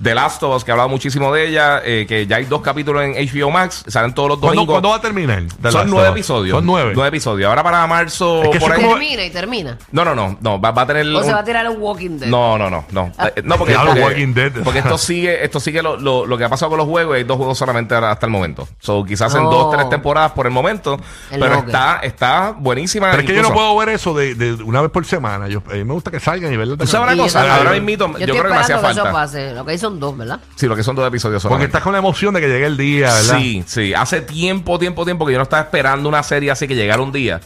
The 0.00 0.14
Last 0.14 0.40
of 0.44 0.54
Us, 0.54 0.62
que 0.62 0.70
he 0.70 0.72
hablado 0.72 0.88
muchísimo 0.88 1.34
de 1.34 1.48
ella, 1.48 1.80
eh, 1.84 2.06
que 2.08 2.24
ya 2.28 2.36
hay 2.36 2.44
dos 2.44 2.62
capítulos 2.62 3.02
en 3.02 3.14
HBO 3.14 3.50
Max, 3.50 3.82
salen 3.88 4.14
todos 4.14 4.28
los 4.28 4.38
¿Cuándo, 4.38 4.54
domingos. 4.60 4.74
cuándo 4.74 4.90
va 4.90 4.94
a 4.94 5.00
terminar? 5.00 5.42
The 5.60 5.72
Son 5.72 5.90
nueve 5.90 6.10
episodios. 6.10 6.56
Son 6.56 6.64
nueve. 6.64 6.92
Nueve 6.94 7.08
episodios. 7.08 7.48
Ahora 7.48 7.64
para 7.64 7.84
marzo, 7.88 8.44
Es 8.44 8.50
que 8.50 8.60
por 8.60 8.70
ahí. 8.70 8.80
termina 8.80 9.24
y 9.24 9.30
termina. 9.30 9.76
No, 9.90 10.04
no, 10.04 10.14
no, 10.14 10.38
no, 10.40 10.60
va, 10.60 10.70
va 10.70 10.82
a 10.82 10.86
tener. 10.86 11.04
O 11.08 11.20
se 11.20 11.26
un- 11.30 11.34
va 11.34 11.40
a 11.40 11.44
tirar 11.44 11.68
un 11.68 11.82
Walking 11.82 12.10
Dead. 12.20 12.28
no, 12.28 12.56
no, 12.56 12.70
no, 12.70 12.84
no. 12.92 13.10
Eh, 13.34 13.42
No, 13.42 13.56
porque, 13.58 13.72
Diablo, 13.72 13.90
porque, 13.90 14.04
Walking 14.04 14.34
Dead. 14.34 14.52
porque 14.62 14.78
esto 14.78 14.98
sigue, 14.98 15.44
esto 15.44 15.58
sigue 15.58 15.82
lo, 15.82 15.96
lo, 15.96 16.26
lo 16.26 16.38
que 16.38 16.44
ha 16.44 16.48
pasado 16.48 16.68
con 16.70 16.78
los 16.78 16.86
juegos. 16.86 17.16
Hay 17.16 17.24
dos 17.24 17.36
juegos 17.36 17.58
solamente 17.58 17.96
hasta 17.96 18.24
el 18.24 18.30
momento. 18.30 18.68
So, 18.78 19.02
quizás 19.04 19.34
en 19.34 19.46
Oh. 19.46 19.50
dos, 19.50 19.72
tres 19.76 19.88
temporadas 19.90 20.30
por 20.30 20.46
el 20.46 20.52
momento. 20.52 20.94
El 21.32 21.40
pero 21.40 21.54
logo. 21.56 21.66
está, 21.66 21.98
está 22.04 22.54
buenísima. 22.56 23.08
Pero 23.10 23.22
es 23.22 23.26
que 23.26 23.34
yo 23.34 23.42
no 23.42 23.52
puedo 23.52 23.76
ver 23.76 23.88
eso 23.88 24.14
de, 24.14 24.36
de 24.36 24.62
una 24.62 24.80
vez 24.80 24.92
por 24.92 25.04
semana. 25.08 25.48
Yo, 25.48 25.62
a 25.68 25.74
mí 25.74 25.84
me 25.84 25.92
gusta 25.92 26.10
que 26.10 26.20
salgan 26.20 26.52
y 26.52 26.56
verlo. 26.56 26.76
¿Tú 26.76 26.86
sabes 26.86 27.14
una 27.14 27.22
cosa? 27.24 27.56
Ahora 27.56 27.72
mismito, 27.72 28.06
yo, 28.06 28.12
Yo, 28.12 28.18
estoy 28.18 28.38
creo 28.38 28.42
que 28.44 28.48
me 28.50 28.56
hacía 28.60 28.76
eso 28.76 28.82
falta. 28.84 29.12
pase. 29.12 29.52
Lo 29.54 29.64
que 29.64 29.72
hay 29.72 29.78
son 29.78 29.98
dos, 29.98 30.16
¿verdad? 30.16 30.40
Sí, 30.54 30.66
lo 30.66 30.76
que 30.76 30.82
son 30.82 30.94
dos 30.94 31.06
episodios 31.08 31.42
Porque 31.44 31.64
estás 31.64 31.82
con 31.82 31.92
la 31.92 31.98
emoción 31.98 32.34
de 32.34 32.40
que 32.40 32.48
llegue 32.48 32.66
el 32.66 32.76
día, 32.76 33.12
¿verdad? 33.12 33.38
Sí, 33.38 33.64
sí. 33.66 33.94
Hace 33.94 34.20
tiempo, 34.20 34.78
tiempo, 34.78 35.04
tiempo 35.04 35.26
que 35.26 35.32
yo 35.32 35.38
no 35.38 35.42
estaba 35.44 35.62
esperando 35.62 36.08
una 36.08 36.22
serie 36.22 36.50
así 36.50 36.68
que 36.68 36.74
llegara 36.76 37.02
un 37.02 37.12
día. 37.12 37.40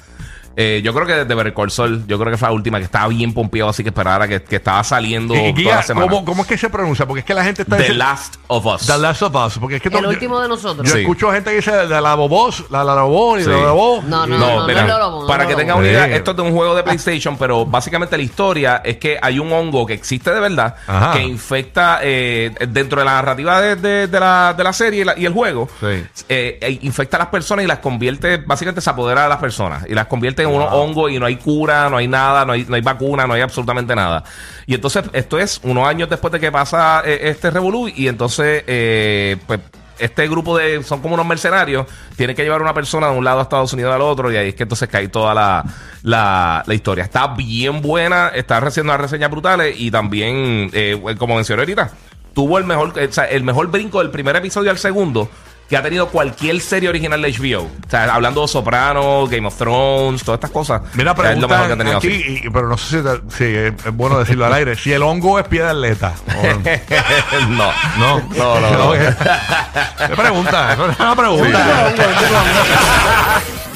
Eh, 0.56 0.80
yo 0.84 0.92
creo 0.92 1.06
que 1.06 1.14
desde 1.14 1.34
Better 1.34 1.54
Call 1.54 1.70
Saul, 1.70 2.06
yo 2.06 2.18
creo 2.18 2.30
que 2.30 2.36
fue 2.36 2.48
la 2.48 2.52
última 2.54 2.78
que 2.78 2.84
estaba 2.84 3.08
bien 3.08 3.32
pompeado, 3.32 3.70
así 3.70 3.82
que 3.82 3.88
esperara 3.88 4.28
que, 4.28 4.42
que 4.42 4.56
estaba 4.56 4.84
saliendo 4.84 5.34
Y, 5.34 5.38
y 5.38 5.40
toda 5.52 5.52
guía, 5.54 5.74
la 5.76 5.82
semana. 5.82 6.06
¿cómo, 6.08 6.24
cómo 6.24 6.42
es 6.42 6.48
que 6.48 6.58
se 6.58 6.68
pronuncia? 6.68 7.06
Porque 7.06 7.20
es 7.20 7.24
que 7.26 7.34
la 7.34 7.44
gente 7.44 7.62
está 7.62 7.76
The 7.76 7.82
diciendo- 7.84 8.04
Last 8.04 8.36
of 8.48 8.66
Us. 8.66 8.86
The 8.86 8.98
Last 8.98 9.22
of 9.22 9.34
Us. 9.34 9.58
Porque 9.58 9.76
es 9.76 9.82
que 9.82 9.88
El 9.88 10.06
último 10.06 10.34
yo, 10.36 10.40
de 10.42 10.48
nosotros. 10.48 10.86
yo 10.86 10.94
Sí. 10.94 11.00
escucho 11.00 11.30
gente 11.32 11.50
que 11.50 11.56
dice 11.56 11.70
de 11.72 12.00
la 12.00 12.14
Bobos, 12.14 12.64
la 12.70 12.84
la 12.84 13.02
Bobos 13.02 13.40
y 13.40 13.44
Sí. 13.44 13.50
la 13.50 13.70
Bobos. 13.72 14.04
No, 14.04 14.26
no, 14.26 14.38
no, 14.38 14.60
no, 14.60 14.66
mira, 14.66 14.86
para 15.26 15.46
que 15.46 15.54
tengan 15.54 15.78
una 15.78 15.86
idea, 15.88 16.06
Sí. 16.06 16.12
esto 16.12 16.32
es 16.32 16.36
de 16.36 16.42
un 16.42 16.52
juego 16.52 16.74
de 16.74 16.82
PlayStation, 16.82 17.36
pero 17.38 17.64
básicamente 17.64 18.16
la 18.16 18.22
historia 18.22 18.82
es 18.84 18.98
que 18.98 19.18
hay 19.20 19.38
un 19.38 19.50
hongo 19.52 19.86
que 19.86 19.94
existe 19.94 20.32
de 20.32 20.40
verdad, 20.40 20.74
Ajá. 20.86 21.12
que 21.14 21.22
infecta 21.22 22.00
eh, 22.02 22.52
dentro 22.68 22.98
de 23.00 23.04
la 23.06 23.12
narrativa 23.14 23.60
de, 23.60 23.76
de- 23.76 24.06
de 24.06 24.20
la, 24.20 24.54
de 24.56 24.64
la 24.64 24.72
serie 24.72 25.00
y, 25.00 25.04
la- 25.04 25.18
y 25.18 25.24
el 25.24 25.32
juego, 25.32 25.68
Sí. 25.80 25.86
eh, 26.28 26.58
eh, 26.60 26.78
infecta 26.82 27.16
a 27.16 27.20
las 27.20 27.28
personas 27.28 27.64
y 27.64 27.68
las 27.68 27.78
convierte, 27.78 28.36
básicamente 28.38 28.80
se 28.80 28.90
apodera 28.90 29.22
de 29.22 29.28
las 29.28 29.38
personas 29.38 29.84
y 29.88 29.94
las 29.94 30.06
convierte 30.06 30.41
un 30.46 30.62
hongo 30.62 31.09
y 31.09 31.18
no 31.18 31.26
hay 31.26 31.37
cura, 31.37 31.88
no 31.88 31.96
hay 31.96 32.09
nada, 32.09 32.44
no 32.44 32.52
hay, 32.52 32.64
no 32.64 32.74
hay 32.74 32.83
vacuna, 32.83 33.26
no 33.26 33.35
hay 33.35 33.40
absolutamente 33.40 33.94
nada. 33.94 34.24
Y 34.66 34.74
entonces 34.74 35.05
esto 35.12 35.38
es 35.38 35.61
unos 35.62 35.87
años 35.87 36.09
después 36.09 36.33
de 36.33 36.40
que 36.40 36.52
pasa 36.52 37.02
eh, 37.05 37.20
este 37.22 37.50
revolú 37.50 37.88
y 37.88 38.09
entonces 38.09 38.64
eh, 38.66 39.37
pues 39.46 39.61
este 39.98 40.28
grupo 40.28 40.57
de 40.57 40.83
son 40.83 41.00
como 41.00 41.14
unos 41.14 41.26
mercenarios 41.26 41.87
tiene 42.16 42.35
que 42.35 42.42
llevar 42.42 42.61
a 42.61 42.64
una 42.64 42.74
persona 42.74 43.09
de 43.11 43.16
un 43.16 43.24
lado 43.24 43.40
a 43.40 43.42
Estados 43.42 43.72
Unidos 43.72 43.94
al 43.94 44.00
otro 44.00 44.33
y 44.33 44.37
ahí 44.37 44.48
es 44.48 44.55
que 44.55 44.64
entonces 44.64 44.88
cae 44.88 45.09
toda 45.09 45.35
la, 45.35 45.64
la, 46.02 46.64
la 46.66 46.74
historia 46.74 47.05
está 47.05 47.28
bien 47.28 47.81
buena 47.83 48.28
está 48.28 48.59
recibiendo 48.59 48.92
unas 48.92 49.02
reseñas 49.02 49.31
brutales 49.31 49.76
y 49.78 49.90
también 49.90 50.70
eh, 50.72 51.00
como 51.18 51.37
mencioné 51.37 51.62
ahorita 51.62 51.92
tuvo 52.35 52.59
el 52.59 52.64
mejor 52.64 52.98
o 52.98 53.12
sea, 53.12 53.24
el 53.24 53.44
mejor 53.44 53.68
brinco 53.68 54.00
del 54.00 54.11
primer 54.11 54.35
episodio 54.35 54.70
al 54.70 54.78
segundo 54.78 55.28
que 55.68 55.77
ha 55.77 55.83
tenido 55.83 56.09
cualquier 56.09 56.61
serie 56.61 56.88
original 56.90 57.22
de 57.22 57.33
HBO. 57.33 57.62
O 57.62 57.90
sea, 57.90 58.12
hablando 58.14 58.42
de 58.42 58.48
Sopranos, 58.48 59.31
Game 59.31 59.46
of 59.46 59.57
Thrones, 59.57 60.22
todas 60.22 60.37
estas 60.38 60.51
cosas. 60.51 60.83
Mira, 60.94 61.12
es 61.12 61.38
lo 61.38 61.48
mejor 61.48 61.66
que 61.66 61.72
ha 61.72 61.77
tenido 61.79 61.96
aquí, 61.96 62.09
y- 62.44 62.51
pero 62.51 62.68
no 62.68 62.77
sé 62.77 62.98
si, 62.98 63.03
te- 63.03 63.37
si 63.37 63.44
es, 63.57 63.72
es 63.87 63.92
bueno 63.96 64.18
decirlo 64.18 64.44
al 64.44 64.53
aire. 64.53 64.77
Si 64.77 64.92
el 64.92 65.03
hongo 65.03 65.38
es 65.38 65.46
pie 65.48 65.62
de 65.62 65.70
atleta. 65.70 66.12
o- 66.29 66.42
no. 67.48 67.72
No, 67.98 68.20
No, 68.37 68.61
no, 68.61 68.70
no. 68.70 68.92
¿Qué 68.92 70.16
pregunta? 70.16 70.72
Es 70.75 70.79
una 70.98 71.16
pregunta. 71.16 71.92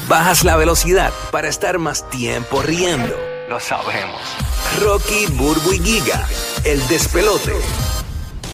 Bajas 0.07 0.43
la 0.43 0.55
velocidad 0.55 1.11
para 1.31 1.47
estar 1.47 1.79
más 1.79 2.09
tiempo 2.09 2.61
riendo. 2.61 3.15
Lo 3.49 3.59
sabemos. 3.59 4.21
Rocky, 4.81 5.25
Burbu 5.31 5.73
y 5.73 5.79
Giga, 5.79 6.21
el 6.63 6.85
despelote. 6.87 7.53